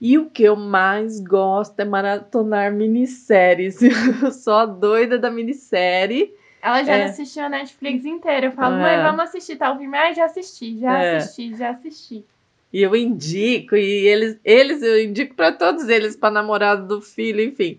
E 0.00 0.18
o 0.18 0.28
que 0.28 0.42
eu 0.42 0.56
mais 0.56 1.20
gosto 1.20 1.80
é 1.80 1.84
maratonar 1.84 2.72
minisséries. 2.72 3.80
Eu 4.22 4.30
sou 4.30 4.54
a 4.54 4.66
doida 4.66 5.18
da 5.18 5.30
minissérie. 5.30 6.34
Ela 6.62 6.82
já 6.82 6.96
é. 6.96 7.04
assistiu 7.04 7.44
a 7.44 7.48
Netflix 7.48 8.04
inteira. 8.04 8.46
Eu 8.46 8.52
falo, 8.52 8.76
é. 8.76 8.80
mãe, 8.80 9.02
vamos 9.02 9.20
assistir 9.20 9.56
tal 9.56 9.78
filme. 9.78 9.96
Ah, 9.96 10.12
já 10.12 10.26
assisti, 10.26 10.78
já 10.78 11.02
é. 11.02 11.16
assisti, 11.16 11.56
já 11.56 11.70
assisti. 11.70 12.24
E 12.72 12.82
eu 12.82 12.94
indico, 12.94 13.74
e 13.74 14.06
eles, 14.06 14.38
eles 14.44 14.82
eu 14.82 15.02
indico 15.02 15.34
para 15.34 15.52
todos 15.52 15.88
eles, 15.88 16.16
para 16.16 16.30
namorado 16.30 16.86
do 16.86 17.00
filho, 17.00 17.40
enfim. 17.40 17.78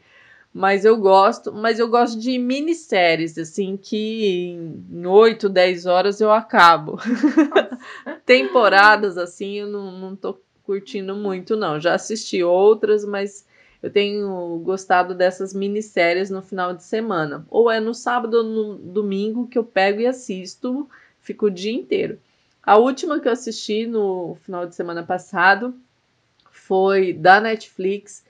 Mas 0.58 0.84
eu 0.84 0.98
gosto, 0.98 1.54
mas 1.54 1.78
eu 1.78 1.88
gosto 1.88 2.20
de 2.20 2.36
minisséries, 2.40 3.38
assim, 3.38 3.78
que 3.78 4.58
em 4.92 5.06
8, 5.06 5.48
10 5.48 5.86
horas 5.86 6.20
eu 6.20 6.32
acabo. 6.32 6.98
Temporadas, 8.26 9.20
assim, 9.20 9.60
eu 9.60 9.68
não, 9.68 9.92
não 9.92 10.16
tô 10.16 10.36
curtindo 10.64 11.16
muito, 11.16 11.56
não. 11.56 11.80
Já 11.80 11.94
assisti 11.94 12.42
outras, 12.42 13.06
mas 13.06 13.46
eu 13.84 13.92
tenho 13.92 14.60
gostado 14.66 15.14
dessas 15.14 15.54
minisséries 15.54 16.32
no 16.32 16.42
final 16.42 16.74
de 16.74 16.84
semana. 16.84 17.46
Ou 17.52 17.70
é 17.70 17.80
no 17.80 17.94
sábado 17.94 18.38
ou 18.38 18.44
no 18.44 18.78
domingo 18.78 19.48
que 19.48 19.60
eu 19.60 19.64
pego 19.64 20.02
e 20.02 20.08
assisto, 20.08 20.90
fico 21.22 21.46
o 21.46 21.52
dia 21.52 21.72
inteiro. 21.72 22.18
A 22.64 22.78
última 22.78 23.20
que 23.20 23.28
eu 23.28 23.32
assisti 23.32 23.86
no 23.86 24.36
final 24.42 24.66
de 24.66 24.74
semana 24.74 25.04
passado 25.04 25.76
foi 26.50 27.14
da 27.14 27.40
Netflix, 27.40 28.26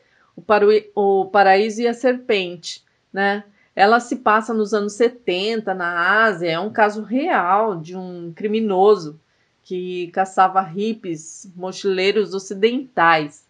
o, 0.96 1.26
Paraíso 1.26 1.82
e 1.82 1.88
a 1.88 1.94
Serpente, 1.94 2.84
né? 3.12 3.44
Ela 3.76 4.00
se 4.00 4.18
passa 4.18 4.54
nos 4.54 4.74
anos 4.74 4.94
70 4.94 5.74
na 5.74 6.24
Ásia, 6.24 6.50
é 6.50 6.60
um 6.60 6.72
caso 6.72 7.04
real 7.04 7.80
de 7.80 7.96
um 7.96 8.32
criminoso 8.34 9.20
que 9.64 10.08
caçava 10.08 10.62
hippies, 10.62 11.52
mochileiros 11.56 12.34
ocidentais, 12.34 13.46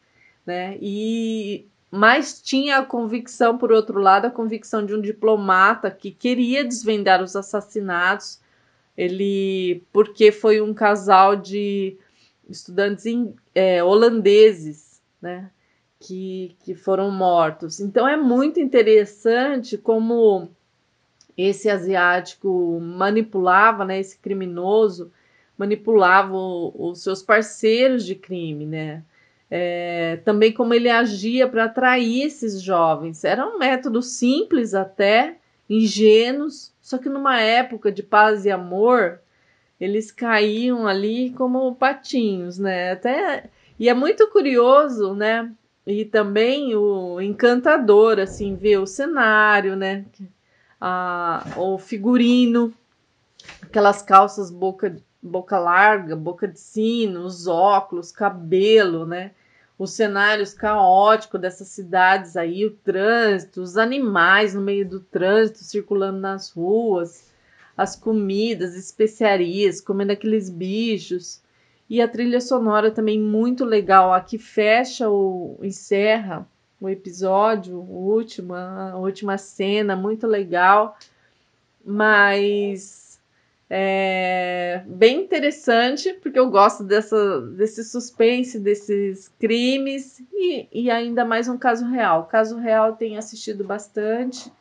né? 0.46 0.78
E 0.82 1.66
mas 1.90 2.42
tinha 2.42 2.80
a 2.80 2.86
convicção, 2.86 3.58
por 3.58 3.72
outro 3.72 4.00
lado, 4.00 4.26
a 4.26 4.32
convicção 4.32 4.86
de 4.86 4.94
um 4.94 5.02
diplomata 5.02 5.90
que 5.90 6.12
queria 6.12 6.64
desvendar 6.66 7.24
os 7.24 7.36
assassinatos. 7.36 8.42
Ele, 8.98 9.84
porque 9.94 10.32
foi 10.32 10.60
um 10.60 10.74
casal 10.74 11.36
de 11.36 11.98
estudantes 12.50 13.06
é, 13.54 13.84
holandeses, 13.84 15.02
né, 15.22 15.50
que, 16.00 16.56
que 16.64 16.76
foram 16.76 17.12
mortos. 17.12 17.80
Então 17.80 18.08
é 18.08 18.18
muito 18.18 18.60
interessante 18.60 19.78
como 19.78 20.50
esse 21.38 21.70
asiático 21.70 22.80
manipulava, 22.82 23.86
né, 23.86 24.00
esse 24.00 24.18
criminoso 24.18 25.12
manipulava 25.58 26.36
os 26.36 27.02
seus 27.02 27.24
parceiros 27.24 28.06
de 28.06 28.16
crime, 28.16 28.66
né? 28.66 29.04
É, 29.50 30.20
também 30.26 30.52
como 30.52 30.74
ele 30.74 30.90
agia 30.90 31.48
para 31.48 31.64
atrair 31.64 32.26
esses 32.26 32.62
jovens. 32.62 33.24
Era 33.24 33.46
um 33.46 33.58
método 33.58 34.02
simples 34.02 34.74
até, 34.74 35.38
ingênuos, 35.70 36.74
só 36.82 36.98
que 36.98 37.10
numa 37.10 37.42
época 37.42 37.92
de 37.92 38.04
paz 38.04 38.46
e 38.46 38.52
amor, 38.52 39.20
eles 39.80 40.12
caíam 40.12 40.86
ali 40.86 41.32
como 41.32 41.74
patinhos, 41.76 42.60
né? 42.60 42.92
Até 42.92 43.50
e 43.80 43.90
é 43.90 43.94
muito 43.94 44.28
curioso, 44.30 45.16
né? 45.16 45.52
E 45.88 46.04
também 46.04 46.76
o 46.76 47.22
encantador, 47.22 48.20
assim, 48.20 48.58
ver 48.58 48.78
o 48.78 48.86
cenário, 48.86 49.74
né? 49.74 50.06
A, 50.82 51.54
o 51.56 51.78
figurino, 51.78 52.74
aquelas 53.62 54.02
calças 54.02 54.52
boca 54.52 54.98
boca 55.24 55.58
larga, 55.58 56.14
boca 56.14 56.46
de 56.46 56.60
sino, 56.60 57.22
os 57.22 57.48
óculos, 57.48 58.12
cabelo, 58.12 59.06
né? 59.06 59.32
Os 59.80 59.94
cenários 59.94 60.54
caóticos 60.54 61.40
dessas 61.40 61.70
cidades 61.70 62.36
aí, 62.36 62.66
o 62.66 62.72
trânsito, 62.72 63.62
os 63.62 63.78
animais 63.78 64.54
no 64.54 64.62
meio 64.62 64.88
do 64.88 65.00
trânsito 65.00 65.60
circulando 65.60 66.20
nas 66.20 66.52
ruas, 66.52 67.32
as 67.78 67.96
comidas, 67.96 68.76
especiarias, 68.76 69.80
comendo 69.80 70.12
aqueles 70.12 70.50
bichos. 70.50 71.42
E 71.90 72.02
a 72.02 72.08
trilha 72.08 72.42
sonora 72.42 72.92
também 72.92 73.20
muito 73.20 73.64
legal, 73.64 74.14
a 74.14 74.20
que 74.20 74.38
fecha 74.38 75.10
o 75.10 75.58
encerra 75.64 76.48
o 76.80 76.88
episódio, 76.88 77.80
o 77.80 78.20
a 78.54 78.98
última 78.98 79.38
cena, 79.38 79.96
muito 79.96 80.28
legal. 80.28 80.98
Mas 81.84 83.20
é 83.70 84.84
bem 84.86 85.22
interessante, 85.22 86.14
porque 86.14 86.40
eu 86.40 86.50
gosto 86.50 86.84
dessa, 86.84 87.42
desse 87.42 87.84
suspense, 87.84 88.60
desses 88.60 89.30
crimes, 89.40 90.22
e, 90.32 90.68
e 90.72 90.90
ainda 90.90 91.26
mais 91.26 91.50
um 91.50 91.58
caso 91.58 91.86
real. 91.86 92.26
Caso 92.26 92.58
real 92.58 92.96
tenho 92.96 93.18
assistido 93.18 93.64
bastante, 93.64 94.52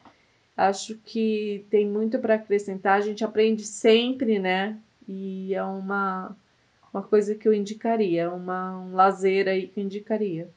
acho 0.57 0.97
que 1.05 1.65
tem 1.71 1.87
muito 1.87 2.19
para 2.19 2.35
acrescentar, 2.35 2.99
a 2.99 3.03
gente 3.03 3.25
aprende 3.25 3.65
sempre, 3.65 4.39
né? 4.39 4.77
E 5.09 5.55
é 5.55 5.63
uma, 5.63 6.37
uma 6.97 7.03
coisa 7.03 7.35
que 7.35 7.47
eu 7.47 7.53
indicaria, 7.53 8.31
uma, 8.31 8.79
um 8.79 8.95
lazer 8.95 9.47
aí 9.49 9.69
que 9.69 9.79
eu 9.79 9.85
indicaria. 9.85 10.49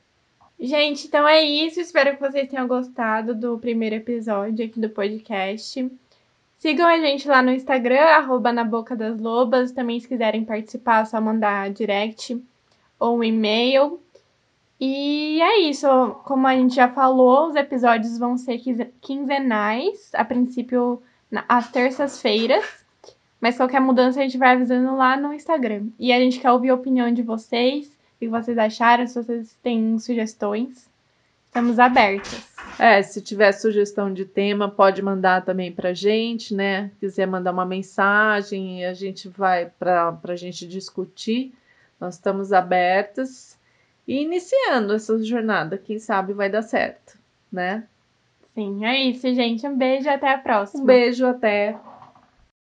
Gente, 0.58 1.08
então 1.08 1.28
é 1.28 1.42
isso. 1.42 1.80
Espero 1.80 2.16
que 2.16 2.22
vocês 2.22 2.50
tenham 2.50 2.68
gostado 2.68 3.36
do 3.36 3.58
primeiro 3.58 3.96
episódio 3.96 4.66
aqui 4.66 4.80
do 4.80 4.90
podcast. 4.90 5.92
Sigam 6.58 6.88
a 6.88 6.98
gente 6.98 7.28
lá 7.28 7.42
no 7.42 7.52
Instagram, 7.52 8.02
arroba 8.02 8.54
na 8.54 8.64
boca 8.64 8.96
das 8.96 9.20
lobas. 9.20 9.72
Também, 9.72 10.00
se 10.00 10.08
quiserem 10.08 10.46
participar, 10.46 11.02
é 11.02 11.06
só 11.06 11.20
mandar 11.20 11.72
direct 11.72 12.42
ou 12.98 13.18
um 13.18 13.24
e-mail. 13.24 14.00
E 14.80 15.42
é 15.42 15.60
isso. 15.60 15.88
Como 16.24 16.48
a 16.48 16.56
gente 16.56 16.76
já 16.76 16.88
falou, 16.88 17.48
os 17.48 17.56
episódios 17.56 18.18
vão 18.18 18.38
ser 18.38 18.62
quinzenais, 19.02 20.10
a 20.14 20.24
princípio 20.24 21.02
às 21.48 21.70
terças-feiras. 21.70 22.66
Mas 23.42 23.58
qualquer 23.58 23.80
mudança 23.80 24.20
a 24.20 24.24
gente 24.24 24.38
vai 24.38 24.54
avisando 24.54 24.96
lá 24.96 25.16
no 25.16 25.34
Instagram. 25.34 25.88
E 25.98 26.12
a 26.12 26.20
gente 26.20 26.40
quer 26.40 26.52
ouvir 26.52 26.70
a 26.70 26.76
opinião 26.76 27.14
de 27.14 27.22
vocês, 27.22 27.88
o 27.88 28.20
que 28.20 28.28
vocês 28.28 28.58
acharam, 28.58 29.08
se 29.08 29.16
vocês 29.16 29.56
têm 29.64 29.98
sugestões. 29.98 30.90
Estamos 31.46 31.80
abertos. 31.80 32.44
É, 32.78 33.02
se 33.02 33.22
tiver 33.22 33.52
sugestão 33.54 34.14
de 34.14 34.24
tema, 34.24 34.70
pode 34.70 35.02
mandar 35.02 35.44
também 35.44 35.72
pra 35.72 35.94
gente, 35.94 36.54
né? 36.54 36.92
Quiser 37.00 37.26
mandar 37.26 37.52
uma 37.52 37.66
mensagem, 37.66 38.86
a 38.86 38.94
gente 38.94 39.28
vai 39.28 39.66
para 39.80 40.18
a 40.24 40.36
gente 40.36 40.68
discutir. 40.68 41.52
Nós 42.00 42.16
estamos 42.16 42.54
abertas 42.54 43.58
e 44.08 44.22
iniciando 44.22 44.94
essa 44.94 45.22
jornada. 45.24 45.78
Quem 45.78 45.98
sabe 45.98 46.34
vai 46.34 46.50
dar 46.50 46.62
certo, 46.62 47.18
né? 47.52 47.84
Sim, 48.54 48.86
é 48.86 48.98
isso, 48.98 49.34
gente. 49.34 49.66
Um 49.68 49.78
beijo 49.78 50.10
até 50.10 50.34
a 50.34 50.38
próxima. 50.38 50.84
Um 50.84 50.86
beijo, 50.86 51.26
até. 51.26 51.76